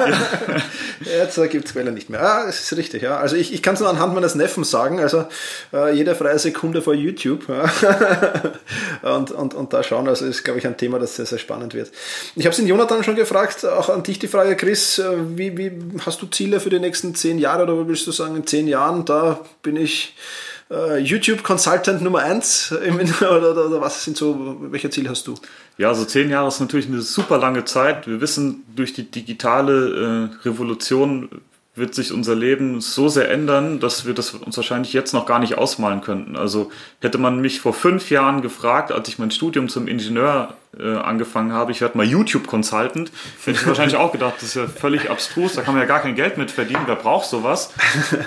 Jetzt 1.00 1.42
gibt 1.50 1.66
es 1.66 1.74
Quelle 1.74 1.92
nicht 1.92 2.10
mehr. 2.10 2.22
Ah, 2.22 2.46
das 2.46 2.60
ist 2.60 2.78
richtig. 2.78 3.04
Ja. 3.04 3.18
Also 3.18 3.36
ich, 3.36 3.54
ich 3.54 3.64
kann 3.64 3.76
es 3.76 3.80
nur 3.80 3.90
anhand 3.90 4.14
meines 4.14 4.36
Neffen 4.36 4.64
sagen. 4.64 5.00
Also 5.00 5.26
äh, 5.74 5.94
jede 5.96 6.16
freie 6.16 6.40
Sekunde 6.40 6.82
vor 6.82 6.94
YouTube 6.94 7.48
und, 9.02 9.32
und, 9.32 9.54
und 9.54 9.74
da 9.74 9.84
schauen. 9.84 10.08
Also 10.08 10.26
ist, 10.26 10.44
glaube 10.44 10.60
ich, 10.60 10.68
ein 10.68 10.78
Thema, 10.78 11.00
das 11.00 11.16
sehr, 11.16 11.26
sehr 11.26 11.40
spannend 11.40 11.74
wird. 11.74 11.92
Ich 12.36 12.46
habe 12.46 12.54
es 12.54 12.60
in 12.60 12.68
Jonathan 12.68 13.04
schon 13.04 13.16
gefragt, 13.16 13.66
auch 13.66 13.90
an 13.90 14.04
dich 14.04 14.20
die 14.20 14.28
Frage, 14.28 14.56
Chris, 14.56 15.00
äh, 15.00 15.10
wie, 15.36 15.58
wie 15.58 15.72
hast 16.06 16.22
du 16.22 16.28
Ziele 16.28 16.60
für 16.60 16.70
die 16.70 16.80
nächsten 16.80 17.16
zehn 17.16 17.40
Jahre 17.40 17.64
oder 17.64 17.88
willst 17.88 18.08
du 18.08 18.12
sagen, 18.12 18.36
in 18.36 18.48
zehn 18.48 18.68
Jahren, 18.68 19.06
da 19.06 19.40
bin 19.64 19.76
ich 19.76 19.91
äh, 20.72 20.98
YouTube 21.00 21.44
Consultant 21.44 22.02
Nummer 22.02 22.20
1 22.20 22.72
oder, 23.22 23.52
oder, 23.52 23.66
oder, 23.68 23.82
was 23.82 24.04
sind 24.04 24.18
so, 24.18 24.58
welche 24.72 24.90
Ziele 24.90 25.10
hast 25.10 25.28
du? 25.28 25.36
Ja, 25.78 25.90
also 25.90 26.06
zehn 26.06 26.30
Jahre 26.30 26.48
ist 26.48 26.60
natürlich 26.60 26.88
eine 26.88 27.02
super 27.02 27.38
lange 27.38 27.66
Zeit. 27.66 28.08
Wir 28.08 28.22
wissen, 28.22 28.64
durch 28.76 28.94
die 28.94 29.10
digitale 29.10 30.30
äh, 30.44 30.48
Revolution 30.48 31.30
wird 31.74 31.96
sich 31.96 32.12
unser 32.12 32.36
Leben 32.36 32.82
so 32.82 33.08
sehr 33.08 33.32
ändern, 33.32 33.80
dass 33.80 34.06
wir 34.06 34.14
das 34.14 34.32
uns 34.32 34.58
wahrscheinlich 34.58 34.92
jetzt 34.92 35.14
noch 35.14 35.26
gar 35.26 35.40
nicht 35.40 35.58
ausmalen 35.58 36.02
könnten. 36.02 36.36
Also 36.36 36.70
hätte 37.00 37.18
man 37.18 37.40
mich 37.40 37.62
vor 37.62 37.74
fünf 37.74 38.10
Jahren 38.12 38.42
gefragt, 38.42 38.92
als 38.92 39.08
ich 39.08 39.20
mein 39.20 39.32
Studium 39.32 39.70
zum 39.70 39.88
Ingenieur 39.88 40.56
äh, 40.78 40.96
angefangen 40.98 41.54
habe, 41.54 41.72
ich 41.72 41.80
werde 41.80 41.98
mal 41.98 42.06
YouTube-Consultant, 42.06 43.12
hätte 43.46 43.58
ich 43.58 43.68
wahrscheinlich 43.68 43.96
auch 43.96 44.12
gedacht, 44.12 44.36
das 44.38 44.50
ist 44.50 44.56
ja 44.56 44.68
völlig 44.68 45.10
abstrus, 45.10 45.54
da 45.54 45.62
kann 45.62 45.74
man 45.74 45.82
ja 45.82 45.88
gar 45.88 46.02
kein 46.02 46.16
Geld 46.16 46.38
mit 46.38 46.52
verdienen, 46.52 46.84
wer 46.88 46.96
braucht 46.96 47.30
sowas? 47.30 47.74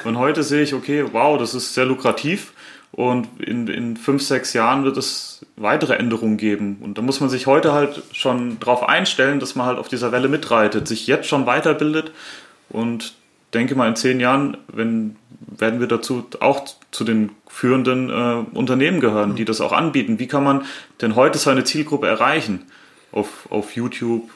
Und 0.04 0.18
heute 0.18 0.42
sehe 0.42 0.62
ich, 0.62 0.72
okay, 0.72 1.04
wow, 1.12 1.38
das 1.38 1.54
ist 1.54 1.74
sehr 1.74 1.84
lukrativ 1.84 2.54
und 2.92 3.42
in, 3.42 3.68
in 3.68 3.96
fünf, 3.98 4.22
sechs 4.22 4.54
Jahren 4.54 4.84
wird 4.84 4.96
es 4.96 5.44
weitere 5.56 5.94
Änderungen 5.94 6.36
geben. 6.36 6.78
Und 6.80 6.96
da 6.96 7.02
muss 7.02 7.20
man 7.20 7.28
sich 7.28 7.46
heute 7.46 7.72
halt 7.72 8.02
schon 8.12 8.58
darauf 8.60 8.88
einstellen, 8.88 9.40
dass 9.40 9.54
man 9.54 9.66
halt 9.66 9.78
auf 9.78 9.88
dieser 9.88 10.12
Welle 10.12 10.28
mitreitet, 10.28 10.88
sich 10.88 11.06
jetzt 11.06 11.28
schon 11.28 11.44
weiterbildet 11.44 12.12
und 12.70 13.14
denke 13.54 13.74
mal, 13.74 13.88
in 13.88 13.96
zehn 13.96 14.20
Jahren 14.20 14.56
wenn, 14.72 15.16
werden 15.58 15.80
wir 15.80 15.86
dazu 15.86 16.26
auch 16.40 16.64
zu 16.90 17.04
den 17.04 17.30
führenden 17.48 18.10
äh, 18.10 18.56
Unternehmen 18.56 19.00
gehören, 19.00 19.36
die 19.36 19.44
das 19.44 19.60
auch 19.60 19.72
anbieten. 19.72 20.18
Wie 20.18 20.26
kann 20.26 20.44
man 20.44 20.64
denn 21.00 21.14
heute 21.14 21.38
seine 21.38 21.64
Zielgruppe 21.64 22.08
erreichen 22.08 22.66
auf, 23.12 23.48
auf 23.50 23.76
YouTube? 23.76 24.28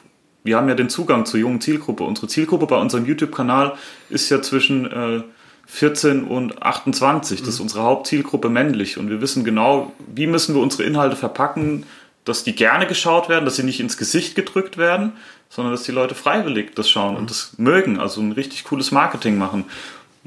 Wir 0.45 0.57
haben 0.57 0.69
ja 0.69 0.75
den 0.75 0.89
Zugang 0.89 1.27
zur 1.27 1.41
jungen 1.41 1.61
Zielgruppe. 1.61 2.05
Unsere 2.05 2.29
Zielgruppe 2.29 2.67
bei 2.67 2.77
unserem 2.77 3.05
YouTube-Kanal 3.07 3.75
ist 4.09 4.31
ja 4.31 4.41
zwischen 4.41 4.87
äh, 4.91 5.23
14 5.67 6.25
und 6.25 6.63
28. 6.63 7.41
Das 7.41 7.49
ist 7.49 7.59
mhm. 7.59 7.65
unsere 7.65 7.83
Hauptzielgruppe 7.83 8.49
männlich. 8.49 8.99
Und 8.99 9.11
wir 9.11 9.21
wissen 9.21 9.45
genau, 9.45 9.93
wie 10.15 10.27
müssen 10.27 10.55
wir 10.55 10.63
unsere 10.63 10.85
Inhalte 10.85 11.17
verpacken, 11.17 11.85
dass 12.25 12.45
die 12.45 12.55
gerne 12.55 12.87
geschaut 12.87 13.29
werden, 13.29 13.45
dass 13.45 13.57
sie 13.57 13.65
nicht 13.65 13.81
ins 13.81 13.97
Gesicht 13.97 14.35
gedrückt 14.35 14.79
werden, 14.79 15.13
sondern 15.49 15.73
dass 15.73 15.83
die 15.83 15.93
Leute 15.93 16.15
freiwillig 16.15 16.75
das 16.75 16.91
schauen 16.91 17.13
mhm. 17.13 17.19
und 17.19 17.31
das 17.31 17.53
mögen, 17.57 17.99
also 17.99 18.21
ein 18.21 18.33
richtig 18.33 18.65
cooles 18.65 18.91
Marketing 18.91 19.39
machen. 19.39 19.65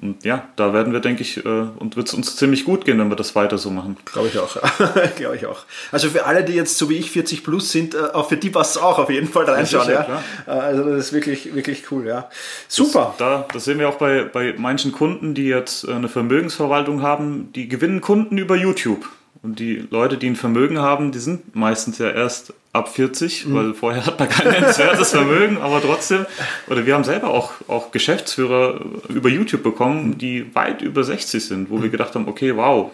Und 0.02 0.24
ja, 0.24 0.48
da 0.56 0.74
werden 0.74 0.94
wir, 0.94 1.00
denke 1.00 1.22
ich, 1.22 1.46
äh, 1.46 1.50
und 1.50 1.96
wird 1.96 2.08
es 2.08 2.14
uns 2.16 2.36
ziemlich 2.36 2.66
gut 2.66 2.86
gehen, 2.86 2.98
wenn 2.98 3.10
wir 3.10 3.16
das 3.16 3.36
weiter 3.36 3.60
so 3.60 3.70
machen. 3.70 3.98
Glaube 4.06 4.30
ich 4.30 4.40
auch. 4.40 4.58
Glaube 5.16 5.36
ich 5.36 5.46
auch. 5.46 5.66
Also 5.92 6.10
für 6.10 6.26
alle, 6.26 6.44
die 6.44 6.54
jetzt 6.54 6.78
so 6.78 6.90
wie 6.90 6.98
ich 6.98 7.12
40 7.12 7.44
plus 7.44 7.72
sind, 7.72 7.94
äh, 7.94 8.00
auch 8.14 8.30
für 8.30 8.38
die 8.38 8.50
passt 8.50 8.78
es 8.78 8.82
auch 8.82 8.98
auf 8.98 9.12
jeden 9.12 9.28
Fall 9.28 9.46
reinschauen. 9.46 9.90
Ja, 9.90 10.08
ja. 10.08 10.24
Äh, 10.48 10.60
also 10.60 10.84
das 10.86 11.06
ist 11.06 11.14
wirklich, 11.14 11.54
wirklich 11.54 11.92
cool, 11.92 12.08
ja. 12.08 12.30
Super. 12.68 13.14
Das, 13.18 13.18
da, 13.20 13.46
das 13.54 13.66
sehen 13.66 13.78
wir 13.78 13.90
auch 13.90 13.98
bei, 13.98 14.24
bei 14.24 14.56
manchen 14.58 14.92
Kunden, 14.92 15.36
die 15.36 15.46
jetzt 15.46 15.88
eine 15.88 16.10
Vermögensverwaltung 16.10 17.04
haben, 17.04 17.52
die 17.54 17.68
gewinnen 17.68 18.02
Kunden 18.02 18.40
über 18.40 18.56
YouTube. 18.56 19.08
Und 19.44 19.60
die 19.60 19.88
Leute, 19.90 20.18
die 20.18 20.28
ein 20.28 20.36
Vermögen 20.36 20.78
haben, 20.80 21.12
die 21.12 21.20
sind 21.20 21.56
meistens 21.56 21.98
ja 21.98 22.12
erst 22.12 22.54
ab 22.74 22.90
40, 22.90 23.48
mhm. 23.48 23.56
weil 23.56 23.74
vorher 23.74 24.06
hat 24.06 24.20
man 24.20 24.30
kein 24.30 24.52
nennenswertes 24.52 25.12
Vermögen, 25.12 25.58
aber 25.58 25.82
trotzdem, 25.82 26.26
oder 26.68 26.86
wir 26.86 26.94
haben 26.94 27.04
selber 27.04 27.30
auch, 27.30 27.54
auch 27.68 27.92
Geschäftsführer 27.92 28.80
über 29.10 29.30
YouTube 29.30 29.64
bekommen, 29.64 30.18
die 30.18 30.54
weit 30.54 30.82
über 30.82 31.04
60 31.04 31.44
sind, 31.44 31.70
wo 31.70 31.78
mhm. 31.78 31.84
wir 31.84 31.90
gedacht 31.90 32.14
haben, 32.14 32.28
okay, 32.28 32.56
wow. 32.56 32.92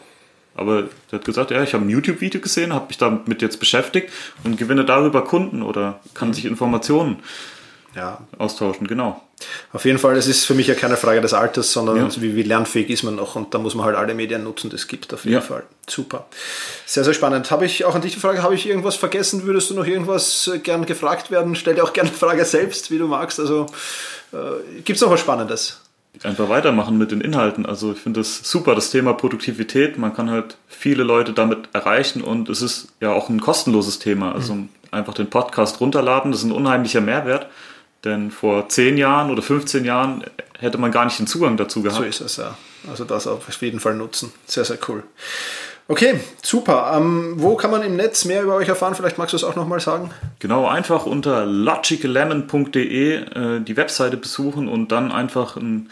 Aber 0.56 0.84
der 1.12 1.20
hat 1.20 1.26
gesagt, 1.26 1.52
ja, 1.52 1.62
ich 1.62 1.74
habe 1.74 1.86
ein 1.86 1.90
YouTube-Video 1.90 2.42
gesehen, 2.42 2.74
habe 2.74 2.88
mich 2.88 2.98
damit 2.98 3.42
jetzt 3.42 3.60
beschäftigt 3.60 4.12
und 4.44 4.58
gewinne 4.58 4.86
darüber 4.86 5.24
Kunden 5.24 5.62
oder 5.62 6.00
kann 6.14 6.30
mhm. 6.30 6.34
sich 6.34 6.46
Informationen 6.46 7.18
ja. 7.98 8.20
austauschen, 8.38 8.88
genau. 8.88 9.22
Auf 9.74 9.86
jeden 9.86 10.00
Fall, 10.00 10.16
es 10.16 10.28
ist 10.28 10.46
für 10.46 10.54
mich 10.54 10.68
ja 10.68 10.76
keine 10.76 10.98
Frage 10.98 11.22
des 11.22 11.34
Alters, 11.34 11.72
sondern 11.72 11.98
ja. 11.98 12.10
wie, 12.22 12.36
wie, 12.36 12.44
lernfähig 12.44 12.90
ist 12.90 13.04
man 13.04 13.16
noch 13.16 13.36
und 13.36 13.54
da 13.54 13.60
muss 13.60 13.76
man 13.76 13.86
halt 13.86 13.96
alle 13.96 14.14
Medien 14.14 14.44
nutzen, 14.44 14.70
das 14.70 14.88
gibt 14.88 15.14
auf 15.14 15.26
jeden 15.26 15.36
ja. 15.36 15.42
Fall. 15.42 15.64
Super. 15.88 16.28
Sehr, 16.86 17.04
sehr 17.04 17.14
spannend. 17.14 17.52
Habe 17.52 17.66
ich 17.66 17.86
auch 17.86 17.96
an 17.96 18.02
dich 18.02 18.14
die 18.14 18.20
Frage, 18.20 18.42
habe 18.42 18.56
ich 18.56 18.68
irgendwas 18.68 18.96
vergessen? 18.96 19.44
Würdest 19.44 19.70
du 19.70 19.74
noch 19.74 19.86
irgendwas 19.86 20.48
äh, 20.48 20.60
gern 20.60 20.86
gefragt 20.86 21.30
werden? 21.32 21.56
Stell 21.56 21.76
dir 21.76 21.84
auch 21.84 21.94
gerne 21.94 22.10
die 22.10 22.16
Frage 22.16 22.46
selbst, 22.46 22.90
wie 22.92 22.98
du 22.98 23.08
magst. 23.08 23.40
Also 23.40 23.68
äh, 24.32 24.82
gibt 24.82 24.98
es 24.98 25.02
noch 25.02 25.12
was 25.12 25.20
Spannendes? 25.20 25.82
Einfach 26.24 26.50
weitermachen 26.50 26.98
mit 26.98 27.12
den 27.12 27.22
Inhalten. 27.22 27.68
Also 27.68 27.92
ich 27.92 28.00
finde 28.00 28.22
das 28.22 28.40
super, 28.50 28.74
das 28.74 28.90
Thema 28.90 29.14
Produktivität. 29.14 30.00
Man 30.00 30.16
kann 30.16 30.32
halt 30.32 30.58
viele 30.68 31.04
Leute 31.04 31.34
damit 31.34 31.70
erreichen 31.74 32.24
und 32.24 32.50
es 32.50 32.64
ist 32.64 32.88
ja 33.02 33.12
auch 33.12 33.30
ein 33.30 33.40
kostenloses 33.40 34.00
Thema. 34.00 34.34
Also 34.34 34.56
mhm. 34.56 34.70
einfach 34.90 35.14
den 35.14 35.30
Podcast 35.30 35.80
runterladen, 35.80 36.32
das 36.32 36.42
ist 36.42 36.48
ein 36.48 36.52
unheimlicher 36.52 37.02
Mehrwert. 37.02 37.48
Denn 38.04 38.32
vor 38.32 38.70
10 38.70 38.98
Jahren 38.98 39.32
oder 39.32 39.42
15 39.42 39.86
Jahren 39.86 40.24
hätte 40.60 40.78
man 40.78 40.92
gar 40.92 41.06
nicht 41.06 41.20
den 41.20 41.28
Zugang 41.28 41.58
dazu 41.58 41.82
gehabt. 41.82 41.98
So 41.98 42.04
ist 42.04 42.22
es, 42.22 42.38
ja. 42.38 42.58
Also 42.90 43.04
das 43.04 43.28
auf 43.28 43.50
jeden 43.62 43.80
Fall 43.80 43.96
nutzen. 43.96 44.32
Sehr, 44.46 44.64
sehr 44.66 44.78
cool. 44.88 45.04
Okay, 45.90 46.20
super. 46.44 46.94
Ähm, 46.96 47.36
wo 47.38 47.56
kann 47.56 47.72
man 47.72 47.82
im 47.82 47.96
Netz 47.96 48.26
mehr 48.26 48.44
über 48.44 48.56
euch 48.56 48.68
erfahren? 48.68 48.94
Vielleicht 48.94 49.18
magst 49.18 49.32
du 49.32 49.38
es 49.38 49.44
auch 49.44 49.56
nochmal 49.56 49.80
sagen. 49.80 50.12
Genau, 50.40 50.68
einfach 50.68 51.06
unter 51.06 51.46
logicallemon.de 51.46 53.16
äh, 53.16 53.62
die 53.62 53.78
Webseite 53.78 54.18
besuchen 54.18 54.68
und 54.68 54.92
dann 54.92 55.14
einfach 55.14 55.56
ein 55.56 55.90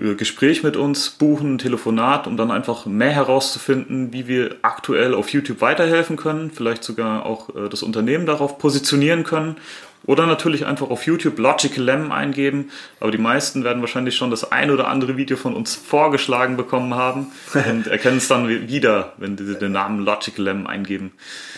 äh, 0.00 0.14
Gespräch 0.14 0.62
mit 0.62 0.76
uns 0.76 1.10
buchen, 1.10 1.54
ein 1.54 1.58
Telefonat, 1.58 2.28
um 2.28 2.36
dann 2.36 2.52
einfach 2.52 2.86
mehr 2.86 3.10
herauszufinden, 3.10 4.12
wie 4.12 4.28
wir 4.28 4.56
aktuell 4.62 5.12
auf 5.12 5.30
YouTube 5.30 5.60
weiterhelfen 5.60 6.16
können, 6.16 6.52
vielleicht 6.52 6.84
sogar 6.84 7.26
auch 7.26 7.54
äh, 7.56 7.68
das 7.68 7.82
Unternehmen 7.82 8.26
darauf 8.26 8.58
positionieren 8.58 9.24
können 9.24 9.56
oder 10.04 10.26
natürlich 10.26 10.66
einfach 10.66 10.90
auf 10.90 11.06
YouTube 11.06 11.38
Logical 11.38 11.84
Lemon 11.84 12.12
eingeben. 12.12 12.70
Aber 13.00 13.10
die 13.10 13.18
meisten 13.18 13.64
werden 13.64 13.80
wahrscheinlich 13.82 14.16
schon 14.16 14.30
das 14.30 14.50
ein 14.50 14.70
oder 14.70 14.88
andere 14.88 15.16
Video 15.16 15.36
von 15.36 15.54
uns 15.54 15.74
vorgeschlagen 15.74 16.56
bekommen 16.56 16.94
haben 16.94 17.32
und 17.54 17.86
erkennen 17.88 18.18
es 18.18 18.28
dann 18.28 18.48
wieder, 18.48 19.12
wenn 19.16 19.36
sie 19.38 19.56
den 19.56 19.72
Namen 19.72 20.04
Logical 20.04 20.44
Lemon 20.44 20.66
eingeben. 20.66 21.12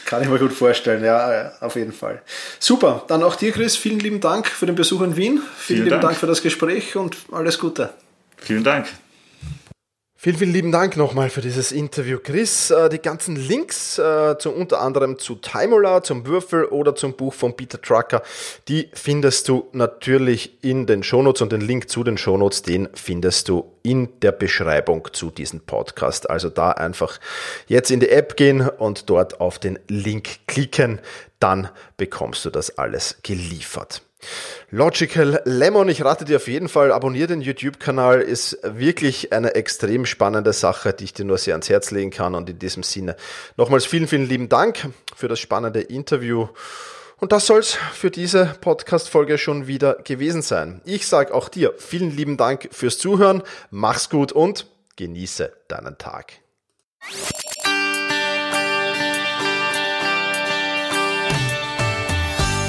Kann 0.05 0.23
ich 0.23 0.29
mir 0.29 0.39
gut 0.39 0.53
vorstellen, 0.53 1.05
ja, 1.05 1.53
auf 1.61 1.77
jeden 1.77 1.93
Fall. 1.93 2.23
Super, 2.59 3.05
dann 3.09 3.23
auch 3.23 3.37
dir, 3.37 3.53
Chris, 3.53 3.77
vielen 3.77 4.01
lieben 4.01 4.21
Dank 4.21 4.47
für 4.47 4.67
den 4.67 4.75
Besuch 4.75 5.03
in 5.03 5.17
Wien. 5.17 5.33
Vielen, 5.35 5.43
vielen 5.57 5.79
lieben 5.79 5.91
Dank. 5.91 6.03
Dank 6.03 6.17
für 6.17 6.27
das 6.27 6.43
Gespräch 6.43 6.97
und 6.97 7.17
alles 7.33 7.59
Gute. 7.59 7.91
Vielen 8.37 8.65
Dank. 8.65 8.87
Vielen, 10.25 10.39
vielen 10.39 10.53
lieben 10.55 10.73
Dank 10.73 10.97
nochmal 10.97 11.29
für 11.29 11.43
dieses 11.43 11.71
Interview, 11.71 12.17
Chris. 12.19 12.71
Äh, 12.71 12.89
die 12.89 12.99
ganzen 12.99 13.37
Links 13.37 13.99
äh, 13.99 14.39
zu 14.39 14.53
unter 14.55 14.81
anderem 14.81 15.19
zu 15.19 15.35
Timola, 15.35 16.03
zum 16.03 16.25
Würfel 16.25 16.65
oder 16.65 16.95
zum 16.95 17.13
Buch 17.13 17.35
von 17.35 17.55
Peter 17.55 17.79
Trucker, 17.79 18.23
die 18.67 18.89
findest 18.95 19.51
du 19.51 19.69
natürlich 19.73 20.65
in 20.65 20.87
den 20.87 21.03
Shownotes 21.03 21.43
und 21.43 21.53
den 21.53 21.61
Link 21.61 21.91
zu 21.91 22.05
den 22.05 22.17
Shownotes, 22.17 22.63
den 22.63 22.89
findest 22.95 23.51
du 23.51 23.71
in 23.83 24.19
der 24.23 24.33
Beschreibung 24.33 25.07
zu 25.13 25.31
diesem 25.31 25.61
Podcast. 25.61 26.31
Also 26.31 26.49
da 26.49 26.71
einfach 26.71 27.21
jetzt 27.67 27.91
in 27.91 28.01
die 28.01 28.09
App 28.09 28.39
gehen 28.39 28.67
und 28.67 29.11
dort 29.11 29.43
auf 29.43 29.59
den 29.59 29.79
Link 29.89 30.47
klicken, 30.47 31.03
dann 31.39 31.69
bekommst 31.99 32.47
du 32.47 32.49
das 32.49 32.79
alles 32.79 33.19
geliefert. 33.23 34.01
Logical 34.75 35.41
Lemon, 35.45 35.89
ich 35.89 36.05
rate 36.05 36.25
dir 36.25 36.39
auf 36.39 36.49
jeden 36.49 36.69
Fall, 36.69 36.91
abonniere 36.91 37.29
den 37.29 37.41
YouTube-Kanal, 37.41 38.21
ist 38.21 38.59
wirklich 38.65 39.33
eine 39.33 39.55
extrem 39.55 40.05
spannende 40.05 40.53
Sache, 40.53 40.93
die 40.93 41.05
ich 41.05 41.13
dir 41.13 41.25
nur 41.25 41.39
sehr 41.39 41.55
ans 41.55 41.69
Herz 41.69 41.93
legen 41.93 42.11
kann. 42.11 42.35
Und 42.35 42.51
in 42.51 42.59
diesem 42.59 42.83
Sinne 42.83 43.15
nochmals 43.57 43.87
vielen, 43.87 44.09
vielen 44.09 44.29
lieben 44.29 44.49
Dank 44.49 44.89
für 45.15 45.29
das 45.29 45.39
spannende 45.39 45.81
Interview. 45.81 46.49
Und 47.19 47.31
das 47.31 47.47
soll's 47.47 47.79
für 47.93 48.11
diese 48.11 48.57
Podcast-Folge 48.63 49.39
schon 49.39 49.69
wieder 49.69 49.95
gewesen 50.03 50.43
sein. 50.43 50.81
Ich 50.85 51.07
sage 51.07 51.33
auch 51.33 51.49
dir 51.49 51.75
vielen 51.79 52.11
lieben 52.11 52.37
Dank 52.37 52.69
fürs 52.73 52.99
Zuhören, 52.99 53.45
mach's 53.71 54.11
gut 54.11 54.33
und 54.33 54.67
genieße 54.97 55.53
deinen 55.69 55.99
Tag. 55.99 56.33